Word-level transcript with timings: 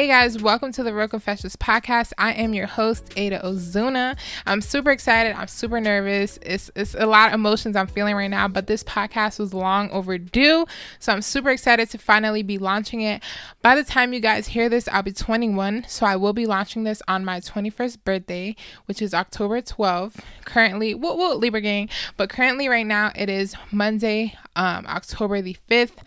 Hey 0.00 0.06
guys, 0.06 0.42
welcome 0.42 0.72
to 0.72 0.82
the 0.82 0.94
Real 0.94 1.08
Confessions 1.08 1.56
podcast. 1.56 2.14
I 2.16 2.32
am 2.32 2.54
your 2.54 2.66
host, 2.66 3.12
Aida 3.18 3.38
Ozuna. 3.44 4.16
I'm 4.46 4.62
super 4.62 4.90
excited. 4.90 5.36
I'm 5.36 5.46
super 5.46 5.78
nervous. 5.78 6.38
It's, 6.40 6.70
it's 6.74 6.94
a 6.94 7.04
lot 7.04 7.28
of 7.28 7.34
emotions 7.34 7.76
I'm 7.76 7.86
feeling 7.86 8.16
right 8.16 8.30
now, 8.30 8.48
but 8.48 8.66
this 8.66 8.82
podcast 8.82 9.38
was 9.38 9.52
long 9.52 9.90
overdue. 9.90 10.64
So 11.00 11.12
I'm 11.12 11.20
super 11.20 11.50
excited 11.50 11.90
to 11.90 11.98
finally 11.98 12.42
be 12.42 12.56
launching 12.56 13.02
it. 13.02 13.22
By 13.60 13.74
the 13.74 13.84
time 13.84 14.14
you 14.14 14.20
guys 14.20 14.46
hear 14.46 14.70
this, 14.70 14.88
I'll 14.88 15.02
be 15.02 15.12
21. 15.12 15.84
So 15.86 16.06
I 16.06 16.16
will 16.16 16.32
be 16.32 16.46
launching 16.46 16.84
this 16.84 17.02
on 17.06 17.22
my 17.22 17.40
21st 17.40 18.02
birthday, 18.02 18.56
which 18.86 19.02
is 19.02 19.12
October 19.12 19.60
12th. 19.60 20.20
Currently, 20.46 20.94
whoa, 20.94 21.14
whoa, 21.14 21.34
Libra 21.34 21.60
gang. 21.60 21.90
But 22.16 22.30
currently, 22.30 22.70
right 22.70 22.86
now, 22.86 23.12
it 23.14 23.28
is 23.28 23.54
Monday, 23.70 24.34
um, 24.56 24.86
October 24.86 25.42
the 25.42 25.58
5th 25.68 25.98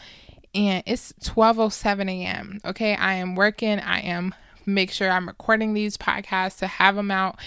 and 0.53 0.83
it's 0.85 1.13
12:07 1.21 2.09
a.m. 2.09 2.59
Okay, 2.65 2.95
I 2.95 3.15
am 3.15 3.35
working. 3.35 3.79
I 3.79 3.99
am 4.01 4.33
make 4.65 4.91
sure 4.91 5.09
I'm 5.09 5.27
recording 5.27 5.73
these 5.73 5.97
podcasts 5.97 6.59
to 6.59 6.67
have 6.67 6.95
them 6.95 7.11
out. 7.11 7.37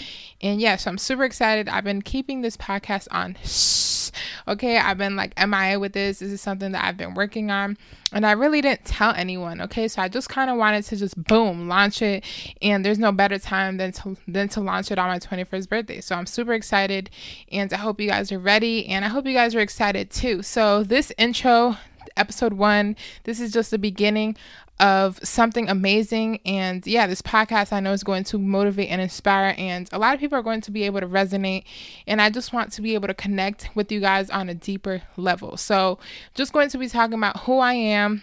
And 0.41 0.61
yeah, 0.61 0.77
so 0.77 0.91
I'm 0.91 0.99
super 0.99 1.25
excited. 1.25 1.69
I've 1.69 1.85
been 1.85 2.03
keeping 2.03 2.43
this 2.43 2.57
podcast 2.57 3.09
on. 3.11 3.37
Shh, 3.45 4.11
okay, 4.47 4.79
I've 4.79 4.99
been 4.99 5.17
like 5.17 5.33
MIA 5.39 5.79
with 5.79 5.93
this. 5.93 6.19
This 6.19 6.31
is 6.31 6.41
something 6.41 6.73
that 6.73 6.85
I've 6.85 6.97
been 6.97 7.15
working 7.15 7.51
on. 7.51 7.77
And 8.13 8.25
I 8.25 8.33
really 8.33 8.61
didn't 8.61 8.85
tell 8.85 9.13
anyone. 9.15 9.61
Okay, 9.63 9.89
so 9.89 10.03
I 10.03 10.09
just 10.09 10.29
kind 10.29 10.51
of 10.51 10.57
wanted 10.57 10.85
to 10.85 10.97
just 10.97 11.23
boom 11.25 11.69
launch 11.69 12.03
it, 12.03 12.25
and 12.63 12.85
there's 12.85 12.99
no 12.99 13.13
better 13.13 13.39
time 13.39 13.79
than 13.79 13.93
to 13.93 14.17
than 14.29 14.49
to 14.51 14.61
launch 14.61 14.91
it 14.91 14.99
on 14.99 15.09
my 15.09 15.19
21st 15.19 15.69
birthday. 15.69 16.01
So 16.01 16.15
I'm 16.15 16.27
super 16.27 16.53
excited, 16.53 17.11
and 17.51 17.73
I 17.73 17.77
hope 17.77 18.01
you 18.01 18.09
guys 18.09 18.31
are 18.31 18.39
ready, 18.39 18.87
and 18.87 19.05
I 19.05 19.09
hope 19.09 19.27
you 19.27 19.35
guys 19.35 19.55
are 19.55 19.61
excited 19.61 20.11
too. 20.11 20.43
So 20.43 20.85
this 20.85 21.13
intro 21.19 21.77
episode 22.17 22.55
one. 22.55 22.97
This 23.25 23.41
is 23.41 23.53
just 23.53 23.71
the 23.71 23.79
beginning 23.79 24.37
of 24.79 25.19
something 25.23 25.69
amazing. 25.69 26.41
And 26.45 26.87
yeah, 26.87 27.07
this 27.07 27.23
podcast 27.23 27.73
I 27.73 27.81
know 27.81 27.93
is 27.93 28.05
going 28.05 28.25
to 28.25 28.39
motivate 28.39 28.91
and 28.91 29.01
inspire, 29.01 29.55
and 29.57 29.89
a 29.93 29.99
lot 29.99 30.15
of 30.15 30.21
people 30.21 30.39
are 30.39 30.43
going 30.43 30.61
to 30.63 30.71
be 30.71 30.85
able 30.85 31.01
to 31.01 31.07
resonate. 31.07 31.65
And 32.07 32.21
I 32.21 32.31
just 32.31 32.53
want 32.53 32.73
to 32.73 32.83
be 32.83 32.95
able 32.95 33.09
to 33.09 33.15
connect 33.15 33.71
with 33.75 33.91
you 33.91 34.01
guys 34.01 34.31
on 34.31 34.49
a 34.49 34.55
deeper 34.55 35.03
level. 35.17 35.57
So, 35.57 35.99
just 36.35 36.53
going 36.53 36.69
to 36.71 36.79
be 36.79 36.89
talking 36.89 37.15
about 37.15 37.41
who 37.41 37.59
I 37.59 37.75
am. 37.75 38.23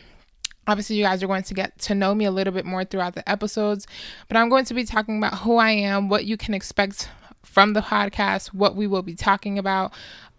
Obviously, 0.66 0.96
you 0.96 1.04
guys 1.04 1.22
are 1.22 1.28
going 1.28 1.44
to 1.44 1.54
get 1.54 1.78
to 1.80 1.96
know 1.96 2.16
me 2.16 2.24
a 2.24 2.32
little 2.32 2.54
bit 2.54 2.66
more 2.66 2.86
throughout 2.86 3.16
the 3.16 3.30
episodes, 3.30 3.86
but 4.30 4.38
I'm 4.38 4.48
going 4.48 4.66
to 4.66 4.74
be 4.74 4.86
talking 4.86 5.18
about 5.18 5.40
who 5.40 5.58
I 5.58 5.72
am, 5.72 6.08
what 6.08 6.26
you 6.26 6.38
can 6.38 6.54
expect 6.54 7.10
from 7.44 7.74
the 7.74 7.82
podcast, 7.82 8.48
what 8.48 8.76
we 8.76 8.88
will 8.88 9.02
be 9.02 9.14
talking 9.14 9.60
about, 9.60 9.92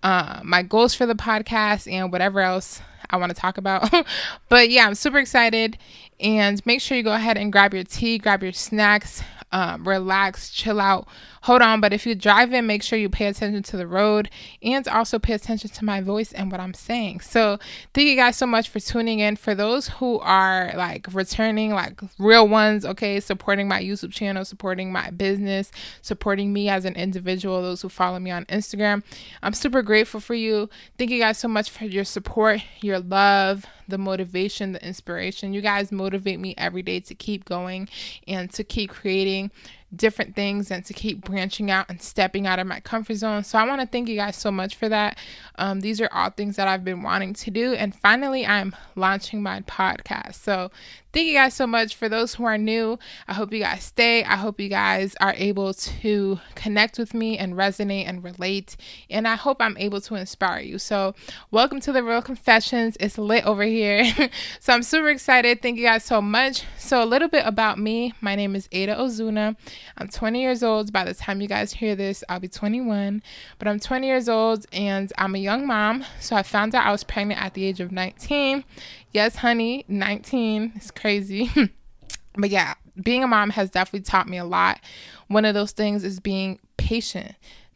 uh, 0.03 0.41
my 0.43 0.63
goals 0.63 0.95
for 0.95 1.05
the 1.05 1.15
podcast, 1.15 1.91
and 1.93 2.11
whatever 2.11 2.41
else 2.41 2.81
I 3.11 3.17
want 3.17 3.31
to 3.31 3.41
talk 3.41 3.59
about. 3.59 3.93
but 4.49 4.71
yeah, 4.71 4.87
I'm 4.87 4.95
super 4.95 5.19
excited. 5.19 5.79
And 6.21 6.65
make 6.65 6.81
sure 6.81 6.97
you 6.97 7.03
go 7.03 7.13
ahead 7.13 7.37
and 7.37 7.53
grab 7.53 7.75
your 7.75 7.85
tea, 7.85 8.19
grab 8.19 8.43
your 8.43 8.53
snacks, 8.53 9.23
um, 9.55 9.87
relax, 9.87 10.51
chill 10.51 10.81
out, 10.81 11.07
hold 11.43 11.63
on. 11.63 11.81
But 11.81 11.93
if 11.93 12.05
you 12.07 12.17
drive 12.17 12.53
in, 12.53 12.67
make 12.67 12.83
sure 12.83 12.99
you 12.99 13.09
pay 13.09 13.27
attention 13.27 13.63
to 13.63 13.77
the 13.77 13.87
road 13.87 14.29
and 14.63 14.87
also 14.89 15.21
pay 15.21 15.33
attention 15.33 15.71
to 15.71 15.85
my 15.85 16.01
voice 16.01 16.33
and 16.33 16.51
what 16.51 16.61
I'm 16.61 16.75
saying. 16.75 17.21
So, 17.21 17.61
thank 17.95 18.09
you 18.09 18.17
guys 18.17 18.37
so 18.37 18.47
much 18.47 18.69
for 18.69 18.81
tuning 18.81 19.21
in. 19.21 19.37
For 19.37 19.55
those 19.55 19.89
who 19.89 20.19
are 20.19 20.73
like 20.75 21.07
returning, 21.15 21.73
like 21.73 22.01
real 22.19 22.49
ones, 22.49 22.85
okay, 22.85 23.21
supporting 23.21 23.69
my 23.69 23.81
YouTube 23.81 24.13
channel, 24.13 24.45
supporting 24.45 24.91
my 24.91 25.11
business, 25.11 25.71
supporting 26.03 26.53
me 26.53 26.69
as 26.69 26.85
an 26.85 26.97
individual, 26.97 27.63
those 27.63 27.81
who 27.81 27.89
follow 27.89 28.19
me 28.19 28.33
on 28.33 28.47
Instagram, 28.47 29.05
I'm 29.41 29.55
super 29.55 29.83
grateful 29.83 30.19
for 30.19 30.35
you. 30.35 30.69
Thank 30.99 31.13
you 31.13 31.21
guys 31.21 31.39
so 31.39 31.47
much 31.47 31.71
for 31.71 31.85
your 31.85 32.05
support, 32.05 32.61
your 32.81 32.99
love, 32.99 33.67
the 33.89 33.99
motivation, 33.99 34.73
the 34.73 34.85
inspiration. 34.85 35.53
You 35.53 35.61
guys 35.61 35.93
motivate 35.93 36.41
me 36.41 36.55
every 36.59 36.83
day 36.83 37.01
to 37.01 37.15
keep 37.15 37.45
going 37.45 37.89
and 38.27 38.51
to 38.53 38.65
keep 38.65 38.91
creating 38.91 39.44
thing 39.49 39.75
different 39.97 40.35
things 40.35 40.71
and 40.71 40.85
to 40.85 40.93
keep 40.93 41.25
branching 41.25 41.71
out 41.71 41.87
and 41.89 42.01
stepping 42.01 42.47
out 42.47 42.59
of 42.59 42.67
my 42.67 42.81
comfort 42.81 43.17
zone. 43.17 43.45
So 43.45 43.59
I 43.59 43.67
want 43.67 43.81
to 43.81 43.87
thank 43.87 44.09
you 44.09 44.17
guys 44.17 44.37
so 44.37 44.51
much 44.51 44.77
for 44.77 44.89
that. 44.89 45.19
Um, 45.57 45.81
these 45.81 46.01
are 46.01 46.09
all 46.13 46.31
things 46.31 46.57
that 46.57 46.69
I've 46.69 46.85
been 46.85 47.03
wanting 47.03 47.35
to 47.35 47.51
do. 47.51 47.75
And 47.75 47.95
finally, 47.95 48.47
I'm 48.47 48.75
launching 48.97 49.43
my 49.43 49.61
podcast. 49.63 50.35
So 50.35 50.71
thank 51.13 51.29
you 51.29 51.35
guys 51.35 51.55
so 51.55 51.67
much. 51.67 51.95
For 51.95 52.09
those 52.09 52.35
who 52.35 52.45
are 52.45 52.59
new, 52.59 52.99
I 53.29 53.35
hope 53.35 53.53
you 53.53 53.61
guys 53.61 53.85
stay. 53.85 54.25
I 54.25 54.37
hope 54.37 54.61
you 54.61 54.69
guys 54.69 55.15
are 55.21 55.35
able 55.37 55.73
to 55.75 56.41
connect 56.57 56.99
with 56.99 57.15
me 57.15 57.39
and 57.39 57.55
resonate 57.55 58.09
and 58.09 58.23
relate. 58.23 58.77
And 59.09 59.29
I 59.29 59.37
hope 59.37 59.59
I'm 59.61 59.79
able 59.79 60.01
to 60.03 60.17
inspire 60.17 60.61
you. 60.61 60.79
So 60.79 61.15
welcome 61.51 61.81
to 61.81 61.93
the 61.93 62.03
Real 62.03 62.21
Confessions. 62.21 62.97
It's 62.99 63.17
lit 63.17 63.47
over 63.47 63.63
here. 63.63 64.05
so 64.61 64.73
I'm 64.73 64.83
super 64.83 65.09
excited. 65.09 65.63
Thank 65.63 65.79
you 65.79 65.85
guys 65.85 66.05
so 66.05 66.21
much. 66.21 66.65
So 66.79 67.03
a 67.03 67.07
little 67.07 67.29
bit 67.29 67.47
about 67.47 67.79
me. 67.79 68.13
My 68.21 68.35
name 68.35 68.57
is 68.57 68.69
Aida 68.73 68.97
Ozuna. 68.97 69.57
I'm 69.97 70.09
20 70.09 70.41
years 70.41 70.63
old. 70.63 70.93
By 70.93 71.05
the 71.05 71.15
time 71.15 71.41
you 71.41 71.49
guys 71.49 71.73
hear 71.73 71.95
this, 71.95 72.25
I'll 72.29 72.41
be 72.41 72.49
21. 72.49 73.23
But 73.59 73.69
I'm 73.69 73.81
20 73.81 74.07
years 74.07 74.29
old 74.29 74.67
and 74.73 75.13
I'm 75.19 75.35
a 75.35 75.39
young 75.39 75.67
mom. 75.67 76.05
So 76.21 76.37
I 76.37 76.43
found 76.43 76.75
out 76.75 76.87
I 76.87 76.93
was 76.93 77.05
pregnant 77.05 77.41
at 77.41 77.55
the 77.55 77.65
age 77.65 77.81
of 77.81 77.93
19. 77.93 78.65
Yes, 79.13 79.37
honey, 79.37 79.85
19. 79.89 80.73
It's 80.77 80.91
crazy. 80.91 81.51
but 82.35 82.51
yeah, 82.51 82.75
being 83.03 83.25
a 83.25 83.27
mom 83.27 83.51
has 83.51 83.71
definitely 83.71 84.05
taught 84.05 84.29
me 84.29 84.39
a 84.39 84.45
lot. 84.45 84.81
One 85.29 85.45
of 85.45 85.55
those 85.55 85.73
things 85.73 86.05
is 86.05 86.21
being 86.21 86.59
patient 86.77 87.35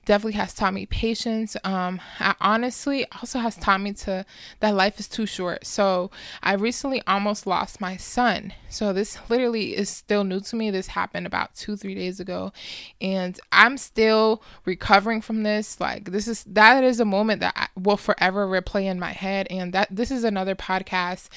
definitely 0.08 0.32
has 0.32 0.54
taught 0.54 0.72
me 0.72 0.86
patience. 0.86 1.54
Um, 1.64 2.00
I 2.18 2.34
honestly 2.40 3.04
also 3.12 3.40
has 3.40 3.56
taught 3.56 3.82
me 3.82 3.92
to 3.92 4.24
that 4.60 4.74
life 4.74 4.98
is 4.98 5.06
too 5.06 5.26
short. 5.26 5.66
So 5.66 6.10
I 6.42 6.54
recently 6.54 7.02
almost 7.06 7.46
lost 7.46 7.78
my 7.78 7.98
son. 7.98 8.54
So 8.70 8.94
this 8.94 9.18
literally 9.28 9.76
is 9.76 9.90
still 9.90 10.24
new 10.24 10.40
to 10.40 10.56
me. 10.56 10.70
This 10.70 10.86
happened 10.86 11.26
about 11.26 11.54
two, 11.54 11.76
three 11.76 11.94
days 11.94 12.20
ago, 12.20 12.54
and 13.02 13.38
I'm 13.52 13.76
still 13.76 14.42
recovering 14.64 15.20
from 15.20 15.42
this. 15.42 15.78
Like 15.78 16.10
this 16.10 16.26
is 16.26 16.42
that 16.44 16.82
is 16.82 17.00
a 17.00 17.04
moment 17.04 17.40
that 17.40 17.52
I 17.54 17.68
will 17.78 17.98
forever 17.98 18.46
replay 18.46 18.84
in 18.84 18.98
my 18.98 19.12
head, 19.12 19.46
and 19.50 19.74
that 19.74 19.88
this 19.94 20.10
is 20.10 20.24
another 20.24 20.54
podcast 20.54 21.28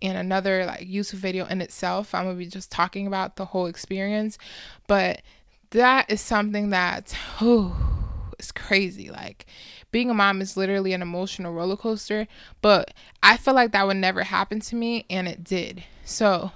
and 0.00 0.16
another 0.16 0.66
like 0.66 0.86
YouTube 0.86 1.14
video 1.14 1.46
in 1.46 1.60
itself. 1.60 2.14
I'm 2.14 2.26
gonna 2.26 2.38
be 2.38 2.46
just 2.46 2.70
talking 2.70 3.08
about 3.08 3.34
the 3.34 3.46
whole 3.46 3.66
experience, 3.66 4.38
but 4.86 5.20
that 5.70 6.08
is 6.08 6.20
something 6.20 6.70
that. 6.70 7.10
Whew, 7.40 7.74
is 8.40 8.52
crazy. 8.52 9.10
Like 9.10 9.46
being 9.90 10.10
a 10.10 10.14
mom 10.14 10.40
is 10.40 10.56
literally 10.56 10.92
an 10.92 11.02
emotional 11.02 11.52
roller 11.52 11.76
coaster, 11.76 12.26
but 12.60 12.92
I 13.22 13.36
feel 13.36 13.54
like 13.54 13.72
that 13.72 13.86
would 13.86 13.96
never 13.96 14.22
happen 14.22 14.60
to 14.60 14.76
me 14.76 15.06
and 15.08 15.28
it 15.28 15.44
did. 15.44 15.84
So 16.04 16.52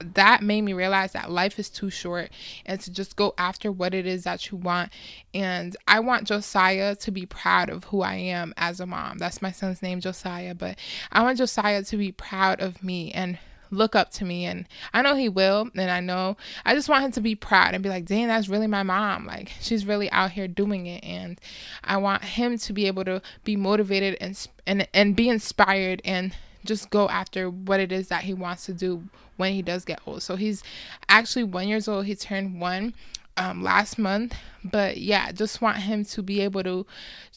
that 0.00 0.42
made 0.42 0.62
me 0.62 0.72
realize 0.72 1.12
that 1.12 1.30
life 1.30 1.58
is 1.58 1.70
too 1.70 1.90
short 1.90 2.30
and 2.66 2.80
to 2.80 2.90
just 2.90 3.16
go 3.16 3.34
after 3.38 3.70
what 3.70 3.94
it 3.94 4.06
is 4.06 4.24
that 4.24 4.50
you 4.50 4.58
want. 4.58 4.92
And 5.32 5.76
I 5.86 6.00
want 6.00 6.26
Josiah 6.26 6.96
to 6.96 7.10
be 7.10 7.26
proud 7.26 7.70
of 7.70 7.84
who 7.84 8.02
I 8.02 8.14
am 8.14 8.54
as 8.56 8.80
a 8.80 8.86
mom. 8.86 9.18
That's 9.18 9.40
my 9.40 9.52
son's 9.52 9.82
name, 9.82 10.00
Josiah. 10.00 10.54
But 10.54 10.78
I 11.12 11.22
want 11.22 11.38
Josiah 11.38 11.82
to 11.84 11.96
be 11.96 12.12
proud 12.12 12.60
of 12.60 12.82
me 12.82 13.12
and 13.12 13.38
look 13.70 13.94
up 13.96 14.10
to 14.10 14.24
me 14.24 14.44
and 14.44 14.66
I 14.92 15.02
know 15.02 15.14
he 15.14 15.28
will 15.28 15.68
and 15.74 15.90
I 15.90 16.00
know 16.00 16.36
I 16.64 16.74
just 16.74 16.88
want 16.88 17.04
him 17.04 17.12
to 17.12 17.20
be 17.20 17.34
proud 17.34 17.74
and 17.74 17.82
be 17.82 17.88
like, 17.88 18.06
"Dang, 18.06 18.28
that's 18.28 18.48
really 18.48 18.66
my 18.66 18.82
mom. 18.82 19.26
Like 19.26 19.52
she's 19.60 19.86
really 19.86 20.10
out 20.10 20.32
here 20.32 20.48
doing 20.48 20.86
it." 20.86 21.04
And 21.04 21.40
I 21.82 21.96
want 21.96 22.24
him 22.24 22.58
to 22.58 22.72
be 22.72 22.86
able 22.86 23.04
to 23.04 23.22
be 23.44 23.56
motivated 23.56 24.16
and 24.20 24.48
and 24.66 24.88
and 24.94 25.16
be 25.16 25.28
inspired 25.28 26.00
and 26.04 26.34
just 26.64 26.90
go 26.90 27.08
after 27.08 27.50
what 27.50 27.80
it 27.80 27.92
is 27.92 28.08
that 28.08 28.24
he 28.24 28.32
wants 28.32 28.64
to 28.66 28.72
do 28.72 29.04
when 29.36 29.52
he 29.52 29.62
does 29.62 29.84
get 29.84 30.00
old. 30.06 30.22
So 30.22 30.36
he's 30.36 30.62
actually 31.08 31.44
1 31.44 31.68
years 31.68 31.88
old. 31.88 32.06
He 32.06 32.14
turned 32.14 32.60
1 32.60 32.94
um, 33.36 33.62
last 33.62 33.98
month. 33.98 34.34
But 34.64 34.96
yeah, 34.96 35.30
just 35.32 35.60
want 35.60 35.76
him 35.78 36.04
to 36.06 36.22
be 36.22 36.40
able 36.40 36.62
to 36.62 36.86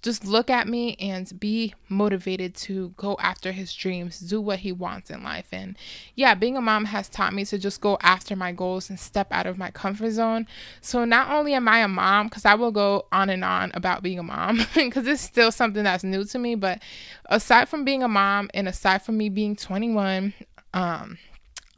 just 0.02 0.26
look 0.26 0.50
at 0.50 0.68
me 0.68 0.96
and 1.00 1.38
be 1.40 1.74
motivated 1.90 2.56
to 2.56 2.94
go 2.96 3.18
after 3.20 3.52
his 3.52 3.74
dreams, 3.74 4.20
do 4.20 4.40
what 4.40 4.60
he 4.60 4.72
wants 4.72 5.10
in 5.10 5.24
life. 5.24 5.48
And 5.52 5.78
yeah, 6.16 6.36
being 6.36 6.56
a 6.56 6.62
mom 6.62 6.86
has 6.86 7.10
taught 7.10 7.34
me 7.34 7.44
to 7.46 7.58
just 7.58 7.82
go 7.82 7.98
after 8.02 8.36
my 8.36 8.54
goals 8.54 8.90
and 8.90 8.98
step 8.98 9.28
out 9.32 9.46
of 9.46 9.58
my 9.58 9.72
comfort 9.72 10.12
zone. 10.12 10.48
So 10.80 11.04
not 11.04 11.30
only 11.32 11.54
am 11.54 11.68
I 11.68 11.80
a 11.80 11.88
mom, 11.88 12.28
because 12.28 12.46
I 12.46 12.56
will 12.56 12.72
go 12.72 13.06
on 13.12 13.30
and 13.30 13.44
on 13.44 13.72
about 13.74 14.04
being 14.04 14.20
a 14.20 14.24
mom, 14.24 14.66
because 14.76 15.06
it's 15.06 15.22
still 15.22 15.52
something 15.52 15.84
that's 15.84 16.04
new 16.04 16.24
to 16.26 16.40
me. 16.40 16.56
But 16.56 16.82
aside 17.26 17.68
from 17.68 17.84
being 17.84 18.04
a 18.04 18.08
mom 18.08 18.50
and 18.54 18.70
aside 18.70 19.02
from 19.02 19.18
me 19.18 19.28
being 19.28 19.56
21, 19.58 20.34
um, 20.74 21.18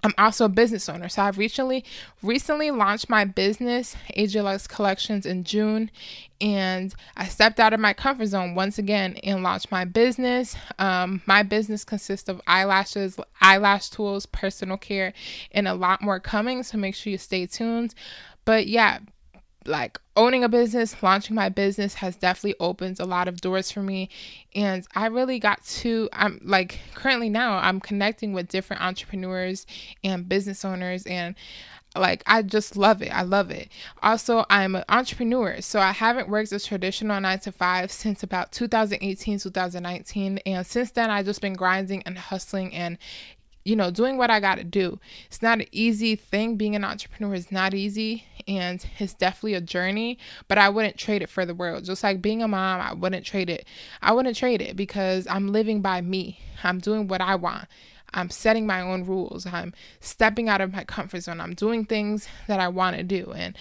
I'm 0.01 0.13
also 0.17 0.45
a 0.45 0.49
business 0.49 0.87
owner. 0.87 1.09
So 1.09 1.23
I've 1.23 1.37
recently 1.37 1.83
recently 2.23 2.71
launched 2.71 3.09
my 3.09 3.25
business, 3.25 3.95
AJLux 4.15 4.67
Collections 4.69 5.25
in 5.25 5.43
June, 5.43 5.91
and 6.39 6.95
I 7.17 7.27
stepped 7.27 7.59
out 7.59 7.73
of 7.73 7.81
my 7.81 7.93
comfort 7.93 8.27
zone 8.27 8.55
once 8.55 8.77
again 8.77 9.17
and 9.23 9.43
launched 9.43 9.71
my 9.71 9.83
business. 9.83 10.55
Um, 10.77 11.21
my 11.25 11.43
business 11.43 11.83
consists 11.83 12.29
of 12.29 12.41
eyelashes, 12.47 13.19
eyelash 13.41 13.89
tools, 13.89 14.25
personal 14.25 14.77
care, 14.77 15.13
and 15.51 15.67
a 15.67 15.73
lot 15.73 16.01
more 16.01 16.19
coming. 16.19 16.63
So 16.63 16.77
make 16.77 16.95
sure 16.95 17.11
you 17.11 17.17
stay 17.17 17.45
tuned. 17.45 17.93
But 18.45 18.67
yeah, 18.67 18.99
like 19.65 19.99
owning 20.15 20.43
a 20.43 20.49
business, 20.49 21.01
launching 21.03 21.35
my 21.35 21.49
business 21.49 21.95
has 21.95 22.15
definitely 22.15 22.55
opened 22.59 22.99
a 22.99 23.05
lot 23.05 23.27
of 23.27 23.41
doors 23.41 23.71
for 23.71 23.81
me. 23.81 24.09
And 24.55 24.87
I 24.95 25.07
really 25.07 25.39
got 25.39 25.63
to, 25.65 26.09
I'm 26.13 26.39
like 26.43 26.79
currently 26.95 27.29
now, 27.29 27.57
I'm 27.57 27.79
connecting 27.79 28.33
with 28.33 28.47
different 28.47 28.81
entrepreneurs 28.81 29.65
and 30.03 30.27
business 30.27 30.63
owners. 30.63 31.05
And 31.05 31.35
like 31.95 32.23
I 32.25 32.41
just 32.43 32.77
love 32.77 33.01
it. 33.01 33.09
I 33.09 33.23
love 33.23 33.49
it. 33.51 33.69
Also, 34.03 34.45
I'm 34.49 34.75
an 34.75 34.83
entrepreneur, 34.89 35.59
so 35.61 35.79
I 35.79 35.91
haven't 35.91 36.29
worked 36.29 36.51
a 36.51 36.59
traditional 36.59 37.19
9 37.19 37.39
to 37.39 37.51
5 37.51 37.91
since 37.91 38.23
about 38.23 38.51
2018, 38.51 39.39
2019, 39.39 40.37
and 40.45 40.67
since 40.67 40.91
then 40.91 41.09
I've 41.09 41.25
just 41.25 41.41
been 41.41 41.53
grinding 41.53 42.03
and 42.03 42.17
hustling 42.17 42.73
and 42.73 42.97
you 43.63 43.75
know, 43.75 43.91
doing 43.91 44.17
what 44.17 44.31
I 44.31 44.39
got 44.39 44.55
to 44.55 44.63
do. 44.63 44.99
It's 45.27 45.41
not 45.41 45.59
an 45.59 45.67
easy 45.71 46.15
thing. 46.15 46.55
Being 46.55 46.75
an 46.75 46.83
entrepreneur 46.83 47.33
is 47.35 47.51
not 47.51 47.73
easy 47.73 48.25
and 48.47 48.83
it's 48.97 49.13
definitely 49.13 49.53
a 49.53 49.61
journey, 49.61 50.17
but 50.47 50.57
I 50.57 50.69
wouldn't 50.69 50.97
trade 50.97 51.21
it 51.21 51.29
for 51.29 51.45
the 51.45 51.53
world. 51.53 51.85
Just 51.85 52.03
like 52.03 52.21
being 52.21 52.41
a 52.41 52.47
mom, 52.47 52.81
I 52.81 52.93
wouldn't 52.93 53.25
trade 53.25 53.49
it. 53.49 53.65
I 54.01 54.11
wouldn't 54.11 54.35
trade 54.35 54.61
it 54.61 54.75
because 54.75 55.27
I'm 55.27 55.49
living 55.49 55.81
by 55.81 56.01
me. 56.01 56.39
I'm 56.63 56.79
doing 56.79 57.07
what 57.07 57.21
I 57.21 57.35
want. 57.35 57.67
I'm 58.13 58.29
setting 58.29 58.65
my 58.65 58.81
own 58.81 59.05
rules. 59.05 59.45
I'm 59.45 59.73
stepping 59.99 60.49
out 60.49 60.61
of 60.61 60.73
my 60.73 60.83
comfort 60.83 61.21
zone. 61.21 61.39
I'm 61.39 61.53
doing 61.53 61.85
things 61.85 62.27
that 62.47 62.59
I 62.59 62.67
want 62.67 62.97
to 62.97 63.03
do. 63.03 63.31
And 63.33 63.55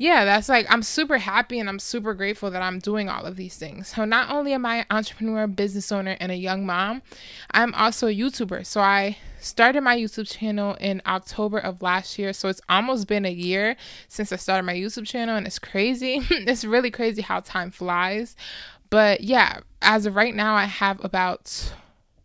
yeah, 0.00 0.24
that's 0.24 0.48
like 0.48 0.64
I'm 0.70 0.82
super 0.82 1.18
happy 1.18 1.58
and 1.58 1.68
I'm 1.68 1.78
super 1.78 2.14
grateful 2.14 2.50
that 2.52 2.62
I'm 2.62 2.78
doing 2.78 3.10
all 3.10 3.26
of 3.26 3.36
these 3.36 3.56
things. 3.56 3.88
So 3.88 4.06
not 4.06 4.30
only 4.30 4.54
am 4.54 4.64
I 4.64 4.76
an 4.76 4.86
entrepreneur, 4.90 5.46
business 5.46 5.92
owner, 5.92 6.16
and 6.18 6.32
a 6.32 6.36
young 6.36 6.64
mom, 6.64 7.02
I'm 7.50 7.74
also 7.74 8.06
a 8.06 8.16
YouTuber. 8.16 8.64
So 8.64 8.80
I 8.80 9.18
started 9.40 9.82
my 9.82 9.94
YouTube 9.94 10.26
channel 10.26 10.74
in 10.80 11.02
October 11.04 11.58
of 11.58 11.82
last 11.82 12.18
year. 12.18 12.32
So 12.32 12.48
it's 12.48 12.62
almost 12.66 13.08
been 13.08 13.26
a 13.26 13.30
year 13.30 13.76
since 14.08 14.32
I 14.32 14.36
started 14.36 14.62
my 14.62 14.74
YouTube 14.74 15.06
channel, 15.06 15.36
and 15.36 15.46
it's 15.46 15.58
crazy. 15.58 16.22
it's 16.30 16.64
really 16.64 16.90
crazy 16.90 17.20
how 17.20 17.40
time 17.40 17.70
flies. 17.70 18.36
But 18.88 19.20
yeah, 19.20 19.60
as 19.82 20.06
of 20.06 20.16
right 20.16 20.34
now, 20.34 20.54
I 20.54 20.64
have 20.64 21.04
about 21.04 21.74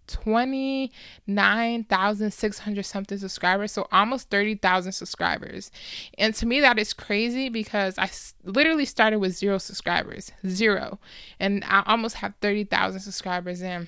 29,600 0.08 2.86
something 2.86 3.18
subscribers, 3.18 3.72
so 3.72 3.88
almost 3.92 4.30
30,000 4.30 4.92
subscribers. 4.92 5.72
And 6.18 6.36
to 6.36 6.46
me, 6.46 6.60
that 6.62 6.80
is 6.80 6.94
crazy 6.94 7.50
because 7.50 7.98
I 7.98 8.10
literally 8.44 8.86
started 8.86 9.20
with 9.20 9.36
zero 9.36 9.58
subscribers, 9.58 10.32
zero, 10.48 11.00
and 11.40 11.64
I 11.66 11.84
almost 11.86 12.16
have 12.18 12.34
30,000 12.42 13.00
subscribers. 13.00 13.62
And 13.62 13.88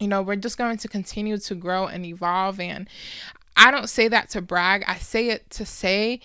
you 0.00 0.08
know, 0.08 0.22
we're 0.22 0.36
just 0.36 0.58
going 0.58 0.78
to 0.78 0.88
continue 0.88 1.36
to 1.36 1.54
grow 1.54 1.86
and 1.86 2.04
evolve. 2.04 2.58
And 2.58 2.88
I 3.56 3.70
don't 3.70 3.88
say 3.88 4.08
that 4.08 4.30
to 4.30 4.40
brag, 4.40 4.82
I 4.88 4.96
say 4.96 5.28
it 5.28 5.48
to 5.50 5.66
say 5.66 6.20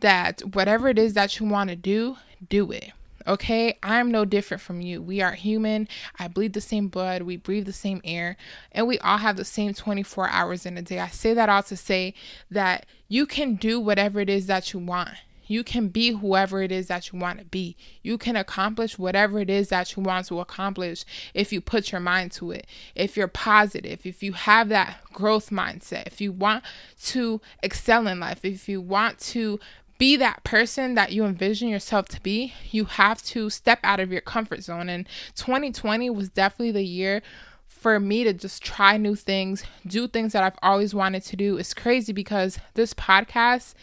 that 0.00 0.40
whatever 0.54 0.88
it 0.88 0.98
is 0.98 1.14
that 1.14 1.38
you 1.38 1.46
want 1.46 1.70
to 1.70 1.76
do, 1.76 2.16
do 2.48 2.72
it. 2.72 2.90
Okay, 3.26 3.78
I'm 3.82 4.10
no 4.10 4.24
different 4.24 4.60
from 4.60 4.80
you. 4.80 5.00
We 5.00 5.20
are 5.20 5.32
human. 5.32 5.88
I 6.18 6.28
bleed 6.28 6.52
the 6.52 6.60
same 6.60 6.88
blood. 6.88 7.22
We 7.22 7.36
breathe 7.36 7.66
the 7.66 7.72
same 7.72 8.00
air. 8.04 8.36
And 8.72 8.86
we 8.86 8.98
all 8.98 9.18
have 9.18 9.36
the 9.36 9.44
same 9.44 9.74
24 9.74 10.28
hours 10.28 10.66
in 10.66 10.76
a 10.78 10.82
day. 10.82 10.98
I 10.98 11.08
say 11.08 11.34
that 11.34 11.48
all 11.48 11.62
to 11.64 11.76
say 11.76 12.14
that 12.50 12.86
you 13.08 13.26
can 13.26 13.54
do 13.54 13.78
whatever 13.78 14.20
it 14.20 14.30
is 14.30 14.46
that 14.46 14.72
you 14.72 14.80
want. 14.80 15.10
You 15.46 15.64
can 15.64 15.88
be 15.88 16.12
whoever 16.12 16.62
it 16.62 16.72
is 16.72 16.86
that 16.86 17.12
you 17.12 17.18
want 17.18 17.38
to 17.38 17.44
be. 17.44 17.76
You 18.02 18.16
can 18.16 18.36
accomplish 18.36 18.98
whatever 18.98 19.38
it 19.38 19.50
is 19.50 19.68
that 19.68 19.94
you 19.94 20.02
want 20.02 20.26
to 20.26 20.40
accomplish 20.40 21.04
if 21.34 21.52
you 21.52 21.60
put 21.60 21.92
your 21.92 22.00
mind 22.00 22.32
to 22.32 22.52
it. 22.52 22.66
If 22.94 23.16
you're 23.16 23.28
positive, 23.28 24.06
if 24.06 24.22
you 24.22 24.32
have 24.32 24.70
that 24.70 25.00
growth 25.12 25.50
mindset, 25.50 26.06
if 26.06 26.22
you 26.22 26.32
want 26.32 26.64
to 27.04 27.42
excel 27.62 28.06
in 28.06 28.20
life, 28.20 28.44
if 28.44 28.66
you 28.68 28.80
want 28.80 29.18
to 29.18 29.60
be 29.98 30.16
that 30.16 30.42
person 30.44 30.94
that 30.94 31.12
you 31.12 31.24
envision 31.24 31.68
yourself 31.68 32.08
to 32.08 32.20
be, 32.20 32.54
you 32.70 32.84
have 32.84 33.22
to 33.24 33.50
step 33.50 33.78
out 33.84 34.00
of 34.00 34.10
your 34.10 34.20
comfort 34.20 34.62
zone. 34.62 34.88
And 34.88 35.08
2020 35.36 36.10
was 36.10 36.28
definitely 36.28 36.72
the 36.72 36.84
year 36.84 37.22
for 37.66 37.98
me 37.98 38.24
to 38.24 38.32
just 38.32 38.62
try 38.62 38.96
new 38.96 39.16
things, 39.16 39.64
do 39.86 40.06
things 40.06 40.32
that 40.32 40.42
I've 40.42 40.58
always 40.62 40.94
wanted 40.94 41.24
to 41.24 41.36
do. 41.36 41.56
It's 41.56 41.74
crazy 41.74 42.12
because 42.12 42.58
this 42.74 42.94
podcast 42.94 43.74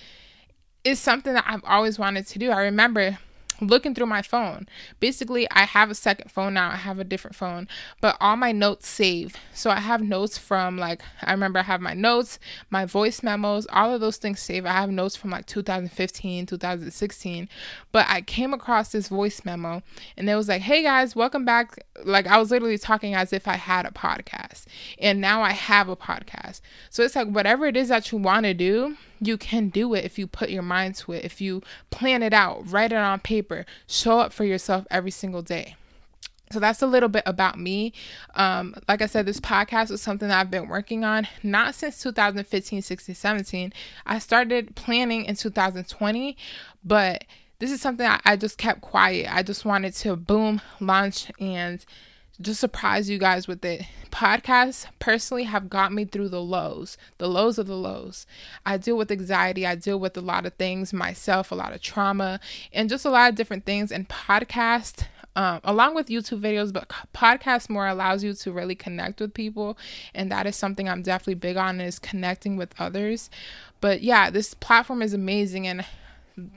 is 0.84 1.00
something 1.00 1.34
that 1.34 1.46
I've 1.48 1.64
always 1.66 2.00
wanted 2.00 2.26
to 2.28 2.40
do. 2.40 2.52
I 2.52 2.62
remember 2.62 3.18
looking 3.62 3.94
through 3.94 4.06
my 4.06 4.22
phone. 4.22 4.68
Basically, 5.00 5.50
I 5.52 5.66
have 5.66 5.90
a 5.90 5.96
second 5.96 6.32
phone 6.32 6.54
now. 6.54 6.70
I 6.70 6.76
have 6.76 7.00
a 7.00 7.04
different 7.04 7.36
phone, 7.36 7.68
but 8.02 8.18
all 8.20 8.36
my 8.36 8.52
notes 8.52 8.88
save. 8.88 9.36
So 9.54 9.70
I 9.70 9.80
have 9.80 10.02
notes 10.02 10.38
from 10.38 10.78
like 10.78 11.02
I 11.22 11.32
remember 11.32 11.60
I 11.60 11.64
have 11.64 11.82
my 11.82 11.94
notes, 11.94 12.40
my 12.70 12.86
voice 12.86 13.24
memos, 13.24 13.68
all 13.72 13.94
of 13.94 14.02
those 14.02 14.18
things 14.18 14.40
save. 14.40 14.66
I 14.66 14.74
have 14.74 14.90
notes 14.90 15.16
from 15.16 15.30
like 15.30 15.46
2015, 15.46 16.46
2016. 16.46 17.50
But 17.92 18.06
I 18.10 18.22
came 18.22 18.54
across 18.54 18.92
this 18.92 19.10
voice 19.10 19.44
memo 19.46 19.82
and 20.18 20.30
it 20.30 20.36
was 20.36 20.48
like, 20.48 20.62
"Hey 20.62 20.84
guys, 20.84 21.16
welcome 21.16 21.46
back." 21.46 21.84
Like 22.04 22.28
I 22.28 22.38
was 22.38 22.52
literally 22.52 22.78
talking 22.78 23.16
as 23.16 23.34
if 23.34 23.48
I 23.48 23.56
had 23.56 23.86
a 23.86 23.92
podcast. 23.92 24.66
And 25.00 25.22
now 25.22 25.42
I 25.42 25.52
have 25.52 25.90
a 25.90 25.96
podcast. 25.96 26.62
So 26.90 27.04
it's 27.04 27.16
like 27.16 27.28
whatever 27.28 27.66
it 27.66 27.78
is 27.78 27.90
that 27.90 28.12
you 28.12 28.18
want 28.18 28.46
to 28.46 28.54
do, 28.54 28.96
you 29.20 29.38
can 29.38 29.70
do 29.70 29.94
it 29.94 30.06
if 30.06 30.18
you 30.18 30.28
put 30.28 30.50
your 30.50 30.64
mind 30.64 30.96
to 30.96 31.14
it, 31.14 31.26
if 31.26 31.42
you 31.42 31.62
plan 31.90 32.24
it 32.24 32.34
out, 32.34 32.70
write 32.70 32.92
it 32.92 32.98
on 32.98 33.20
paper, 33.20 33.66
show 33.88 34.20
up 34.20 34.34
for 34.34 34.46
yourself 34.46 34.86
every 34.90 35.12
single 35.12 35.42
day. 35.42 35.76
So 36.52 36.60
that's 36.60 36.82
a 36.82 36.88
little 36.88 37.10
bit 37.10 37.24
about 37.28 37.60
me. 37.60 37.94
Um, 38.34 38.74
like 38.88 39.04
I 39.04 39.06
said, 39.06 39.28
this 39.28 39.40
podcast 39.40 39.92
is 39.92 40.02
something 40.02 40.28
that 40.30 40.40
I've 40.40 40.50
been 40.50 40.68
working 40.68 41.04
on 41.04 41.28
not 41.44 41.76
since 41.76 42.02
2015, 42.02 42.82
16, 42.82 43.14
17. 43.14 43.74
I 44.06 44.18
started 44.18 44.76
planning 44.76 45.26
in 45.26 45.36
2020, 45.36 46.36
but 46.84 47.24
this 47.60 47.72
is 47.72 47.82
something 47.82 48.08
I, 48.08 48.20
I 48.26 48.36
just 48.36 48.58
kept 48.58 48.82
quiet. 48.82 49.28
I 49.32 49.44
just 49.44 49.64
wanted 49.64 49.94
to 49.96 50.16
boom, 50.16 50.62
launch, 50.80 51.32
and 51.40 51.86
just 52.42 52.60
surprise 52.60 53.10
you 53.10 53.18
guys 53.18 53.48
with 53.48 53.64
it. 53.66 53.86
Podcasts 54.12 54.86
personally 55.00 55.44
have 55.44 55.70
got 55.70 55.92
me 55.92 56.06
through 56.06 56.30
the 56.30 56.42
lows, 56.42 56.98
the 57.18 57.28
lows 57.28 57.58
of 57.58 57.68
the 57.68 57.76
lows. 57.76 58.26
I 58.66 58.78
deal 58.78 58.98
with 58.98 59.12
anxiety, 59.12 59.66
I 59.66 59.76
deal 59.76 60.00
with 60.00 60.16
a 60.18 60.22
lot 60.22 60.46
of 60.46 60.54
things 60.54 60.94
myself, 60.94 61.52
a 61.52 61.56
lot 61.56 61.74
of 61.74 61.82
trauma, 61.82 62.40
and 62.72 62.90
just 62.90 63.06
a 63.06 63.10
lot 63.10 63.30
of 63.30 63.36
different 63.36 63.66
things. 63.66 63.92
And 63.92 64.08
podcast, 64.08 65.06
um, 65.36 65.60
along 65.64 65.96
with 65.96 66.08
YouTube 66.08 66.42
videos, 66.42 66.72
but 66.72 66.92
podcast 67.14 67.70
more 67.70 67.88
allows 67.88 68.24
you 68.24 68.34
to 68.34 68.52
really 68.52 68.76
connect 68.76 69.20
with 69.20 69.34
people, 69.34 69.78
and 70.16 70.32
that 70.32 70.48
is 70.48 70.56
something 70.56 70.88
I'm 70.88 71.04
definitely 71.04 71.36
big 71.36 71.58
on 71.58 71.82
is 71.82 72.00
connecting 72.00 72.56
with 72.56 72.74
others. 72.80 73.30
But 73.82 74.02
yeah, 74.02 74.30
this 74.30 74.54
platform 74.54 75.02
is 75.02 75.14
amazing, 75.14 75.68
and 75.68 75.86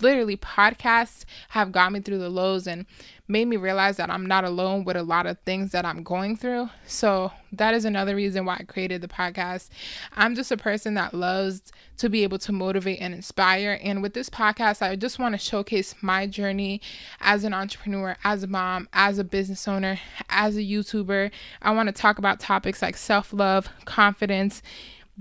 literally 0.01 0.37
podcasts 0.37 1.25
have 1.51 1.73
got 1.73 1.93
me 1.93 2.01
through 2.01 2.19
the 2.19 2.29
lows 2.29 2.67
and 2.67 2.87
made 3.29 3.47
me 3.47 3.57
realize 3.57 3.97
that 3.97 4.11
I'm 4.11 4.27
not 4.27 4.45
alone 4.45 4.85
with 4.85 4.97
a 4.97 5.03
lot 5.03 5.27
of 5.27 5.39
things 5.41 5.73
that 5.73 5.85
I'm 5.85 6.03
going 6.03 6.37
through. 6.37 6.69
So 6.87 7.33
that 7.53 7.75
is 7.75 7.85
another 7.85 8.17
reason 8.17 8.45
why 8.45 8.57
I 8.61 8.65
created 8.65 9.01
the 9.01 9.09
podcast. 9.09 9.69
I'm 10.17 10.35
just 10.35 10.51
a 10.51 10.57
person 10.57 10.95
that 10.95 11.15
loves 11.15 11.63
to 11.99 12.09
be 12.09 12.25
able 12.25 12.39
to 12.41 12.53
motivate 12.53 13.01
and 13.01 13.15
inspire. 13.15 13.79
And 13.83 14.03
with 14.03 14.15
this 14.15 14.29
podcast, 14.29 14.83
I 14.83 14.97
just 14.97 15.19
want 15.19 15.35
to 15.35 15.39
showcase 15.39 15.95
my 16.03 16.27
journey 16.27 16.81
as 17.21 17.45
an 17.45 17.55
entrepreneur, 17.55 18.17
as 18.25 18.43
a 18.43 18.49
mom, 18.49 18.89
as 18.93 19.19
a 19.19 19.25
business 19.25 19.69
owner, 19.69 19.99
as 20.29 20.57
a 20.57 20.63
YouTuber. 20.63 21.31
I 21.63 21.71
want 21.71 21.89
to 21.89 21.93
talk 21.93 22.19
about 22.19 22.41
topics 22.41 22.83
like 22.83 22.97
self 22.97 23.33
love, 23.33 23.69
confidence 23.85 24.63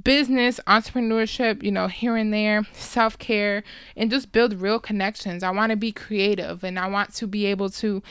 business, 0.01 0.59
entrepreneurship, 0.67 1.63
you 1.63 1.71
know, 1.71 1.87
here 1.87 2.15
and 2.15 2.33
there, 2.33 2.63
self 2.73 3.17
care, 3.17 3.63
and 3.95 4.09
just 4.09 4.31
build 4.31 4.53
real 4.61 4.79
connections. 4.79 5.43
I 5.43 5.51
want 5.51 5.71
to 5.71 5.75
be 5.75 5.91
creative 5.91 6.63
and 6.63 6.79
I 6.79 6.87
want 6.87 7.13
to 7.15 7.27
be 7.27 7.45
able 7.45 7.69
to 7.71 8.01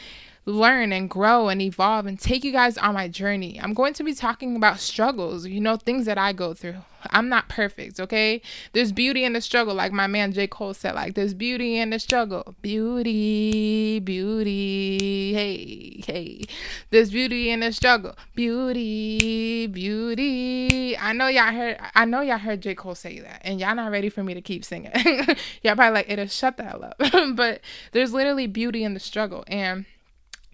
learn 0.46 0.92
and 0.92 1.08
grow 1.08 1.48
and 1.48 1.60
evolve 1.60 2.06
and 2.06 2.18
take 2.18 2.44
you 2.44 2.52
guys 2.52 2.78
on 2.78 2.94
my 2.94 3.08
journey. 3.08 3.60
I'm 3.60 3.74
going 3.74 3.92
to 3.94 4.04
be 4.04 4.14
talking 4.14 4.56
about 4.56 4.80
struggles, 4.80 5.46
you 5.46 5.60
know, 5.60 5.76
things 5.76 6.06
that 6.06 6.18
I 6.18 6.32
go 6.32 6.54
through. 6.54 6.76
I'm 7.10 7.28
not 7.28 7.48
perfect, 7.48 7.98
okay? 7.98 8.42
There's 8.72 8.92
beauty 8.92 9.24
in 9.24 9.32
the 9.32 9.40
struggle, 9.40 9.74
like 9.74 9.92
my 9.92 10.06
man 10.06 10.32
J. 10.32 10.46
Cole 10.46 10.74
said, 10.74 10.94
like 10.94 11.14
there's 11.14 11.32
beauty 11.32 11.78
in 11.78 11.90
the 11.90 11.98
struggle. 11.98 12.54
Beauty, 12.60 14.00
beauty, 14.00 15.32
hey, 15.32 16.02
hey. 16.06 16.44
There's 16.90 17.10
beauty 17.10 17.50
in 17.50 17.60
the 17.60 17.72
struggle. 17.72 18.16
Beauty, 18.34 19.66
beauty. 19.66 20.96
I 20.98 21.12
know 21.12 21.28
y'all 21.28 21.52
heard 21.52 21.78
I 21.94 22.04
know 22.04 22.20
y'all 22.20 22.38
heard 22.38 22.60
J. 22.60 22.74
Cole 22.74 22.94
say 22.94 23.20
that, 23.20 23.40
and 23.44 23.60
y'all 23.60 23.74
not 23.74 23.90
ready 23.90 24.10
for 24.10 24.22
me 24.22 24.34
to 24.34 24.42
keep 24.42 24.64
singing. 24.64 24.92
y'all 25.62 25.76
probably 25.76 25.94
like 25.94 26.10
it'll 26.10 26.26
shut 26.26 26.56
the 26.58 26.64
hell 26.64 26.84
up. 26.84 27.00
but 27.34 27.60
there's 27.92 28.12
literally 28.12 28.46
beauty 28.46 28.84
in 28.84 28.92
the 28.92 29.00
struggle. 29.00 29.44
And 29.46 29.86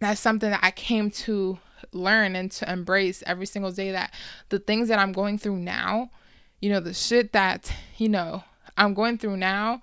that's 0.00 0.20
something 0.20 0.50
that 0.50 0.60
I 0.62 0.70
came 0.70 1.10
to 1.10 1.58
learn 1.92 2.36
and 2.36 2.50
to 2.52 2.70
embrace 2.70 3.22
every 3.26 3.46
single 3.46 3.72
day 3.72 3.92
that 3.92 4.12
the 4.48 4.58
things 4.58 4.88
that 4.88 4.98
I'm 4.98 5.12
going 5.12 5.38
through 5.38 5.56
now, 5.56 6.10
you 6.60 6.70
know, 6.70 6.80
the 6.80 6.94
shit 6.94 7.32
that, 7.32 7.72
you 7.96 8.08
know, 8.08 8.44
I'm 8.76 8.94
going 8.94 9.18
through 9.18 9.36
now, 9.36 9.82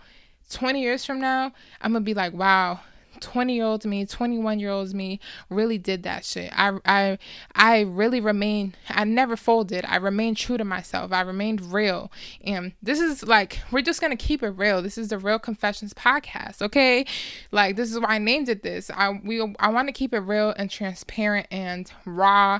20 0.51 0.81
years 0.81 1.05
from 1.05 1.19
now, 1.19 1.51
I'm 1.81 1.91
going 1.91 2.03
to 2.03 2.05
be 2.05 2.13
like, 2.13 2.33
wow, 2.33 2.81
20 3.23 3.55
year 3.55 3.63
old 3.63 3.85
me 3.85 4.05
21 4.05 4.59
year 4.59 4.69
old 4.69 4.93
me 4.93 5.19
really 5.49 5.77
did 5.77 6.03
that 6.03 6.25
shit. 6.25 6.51
I 6.55 6.77
i 6.85 7.17
i 7.55 7.81
really 7.81 8.19
remained 8.19 8.77
i 8.89 9.03
never 9.03 9.35
folded. 9.35 9.85
I 9.87 9.97
remained 9.97 10.37
true 10.37 10.57
to 10.57 10.65
myself. 10.65 11.11
I 11.11 11.21
remained 11.21 11.73
real. 11.73 12.11
And 12.43 12.73
this 12.81 12.99
is 12.99 13.23
like 13.23 13.59
we're 13.71 13.81
just 13.81 14.01
gonna 14.01 14.15
keep 14.15 14.43
it 14.43 14.49
real. 14.49 14.81
This 14.81 14.97
is 14.97 15.07
the 15.07 15.17
real 15.17 15.39
confessions 15.39 15.93
podcast 15.93 16.61
okay? 16.61 17.05
Like 17.51 17.75
this 17.75 17.91
is 17.91 17.99
why 17.99 18.09
i 18.09 18.17
named 18.17 18.49
it 18.49 18.63
this. 18.63 18.91
I 18.91 19.19
we 19.23 19.41
i 19.59 19.69
want 19.69 19.87
to 19.87 19.93
keep 19.93 20.13
it 20.13 20.19
real 20.19 20.53
and 20.57 20.69
transparent 20.69 21.47
and 21.51 21.91
raw 22.05 22.59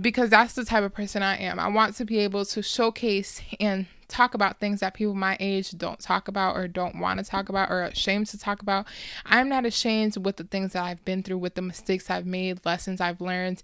because 0.00 0.30
that's 0.30 0.54
the 0.54 0.64
type 0.64 0.82
of 0.82 0.92
person 0.92 1.22
I 1.22 1.36
am. 1.36 1.60
I 1.60 1.68
want 1.68 1.96
to 1.96 2.04
be 2.04 2.18
able 2.18 2.44
to 2.46 2.62
showcase 2.62 3.40
and 3.60 3.86
talk 4.08 4.34
about 4.34 4.60
things 4.60 4.80
that 4.80 4.94
people 4.94 5.14
my 5.14 5.36
age 5.40 5.76
don't 5.76 5.98
talk 5.98 6.28
about 6.28 6.56
or 6.56 6.68
don't 6.68 6.98
want 6.98 7.18
to 7.18 7.24
talk 7.24 7.48
about 7.48 7.70
or 7.70 7.82
ashamed 7.82 8.26
to 8.28 8.38
talk 8.38 8.62
about. 8.62 8.86
I'm 9.26 9.48
not 9.48 9.66
ashamed 9.66 10.16
with 10.24 10.36
the 10.36 10.44
things 10.44 10.72
that 10.72 10.84
I've 10.84 11.04
been 11.04 11.22
through, 11.22 11.38
with 11.38 11.54
the 11.54 11.62
mistakes 11.62 12.10
I've 12.10 12.26
made, 12.26 12.64
lessons 12.64 13.00
I've 13.00 13.20
learned. 13.20 13.62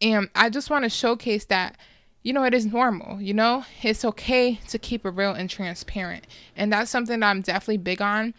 And 0.00 0.28
I 0.34 0.50
just 0.50 0.70
want 0.70 0.84
to 0.84 0.90
showcase 0.90 1.44
that 1.46 1.76
you 2.24 2.32
know, 2.32 2.44
it 2.44 2.54
is 2.54 2.64
normal. 2.64 3.20
You 3.20 3.34
know, 3.34 3.64
it's 3.82 4.04
okay 4.04 4.58
to 4.68 4.78
keep 4.78 5.04
it 5.04 5.10
real 5.10 5.32
and 5.32 5.48
transparent. 5.48 6.26
And 6.56 6.72
that's 6.72 6.90
something 6.90 7.20
that 7.20 7.28
I'm 7.28 7.42
definitely 7.42 7.76
big 7.76 8.00
on. 8.00 8.32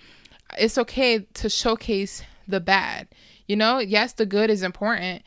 It's 0.57 0.77
okay 0.79 1.19
to 1.19 1.49
showcase 1.49 2.23
the 2.47 2.59
bad. 2.59 3.07
You 3.47 3.55
know, 3.55 3.77
yes, 3.77 4.13
the 4.13 4.25
good 4.25 4.49
is 4.49 4.63
important, 4.63 5.21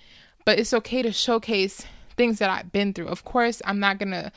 but 0.44 0.58
it's 0.58 0.74
okay 0.74 1.02
to 1.02 1.12
showcase 1.12 1.86
things 2.16 2.40
that 2.40 2.50
I've 2.50 2.72
been 2.72 2.92
through. 2.92 3.06
Of 3.06 3.24
course, 3.24 3.62
I'm 3.64 3.78
not 3.78 3.98
going 3.98 4.10
to 4.10 4.32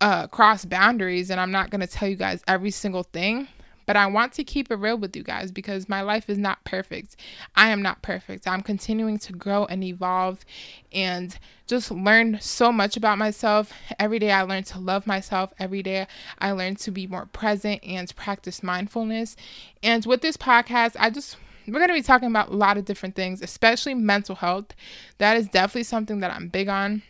uh, 0.00 0.26
cross 0.28 0.64
boundaries 0.64 1.30
and 1.30 1.40
I'm 1.40 1.50
not 1.50 1.70
going 1.70 1.80
to 1.80 1.86
tell 1.86 2.08
you 2.08 2.16
guys 2.16 2.42
every 2.48 2.70
single 2.70 3.02
thing, 3.02 3.48
but 3.86 3.96
I 3.96 4.06
want 4.06 4.32
to 4.34 4.44
keep 4.44 4.70
it 4.70 4.76
real 4.76 4.96
with 4.96 5.16
you 5.16 5.22
guys 5.22 5.50
because 5.50 5.88
my 5.88 6.00
life 6.00 6.30
is 6.30 6.38
not 6.38 6.64
perfect. 6.64 7.16
I 7.54 7.70
am 7.70 7.82
not 7.82 8.02
perfect. 8.02 8.46
I'm 8.46 8.62
continuing 8.62 9.18
to 9.18 9.32
grow 9.32 9.64
and 9.66 9.82
evolve 9.82 10.44
and 10.92 11.36
just 11.66 11.90
learn 11.90 12.38
so 12.40 12.72
much 12.72 12.96
about 12.96 13.18
myself. 13.18 13.72
Every 13.98 14.18
day 14.18 14.30
I 14.32 14.42
learn 14.42 14.62
to 14.64 14.78
love 14.78 15.06
myself. 15.06 15.52
Every 15.58 15.82
day 15.82 16.06
I 16.38 16.52
learn 16.52 16.76
to 16.76 16.90
be 16.90 17.06
more 17.06 17.26
present 17.26 17.82
and 17.84 18.14
practice 18.16 18.62
mindfulness. 18.62 19.36
And 19.82 20.06
with 20.06 20.22
this 20.22 20.36
podcast, 20.36 20.96
I 20.98 21.10
just 21.10 21.36
we're 21.66 21.78
going 21.78 21.88
to 21.88 21.94
be 21.94 22.02
talking 22.02 22.28
about 22.28 22.48
a 22.48 22.56
lot 22.56 22.78
of 22.78 22.84
different 22.84 23.14
things, 23.14 23.42
especially 23.42 23.94
mental 23.94 24.36
health. 24.36 24.74
That 25.18 25.36
is 25.36 25.46
definitely 25.46 25.84
something 25.84 26.20
that 26.20 26.32
I'm 26.32 26.48
big 26.48 26.68
on. 26.68 27.02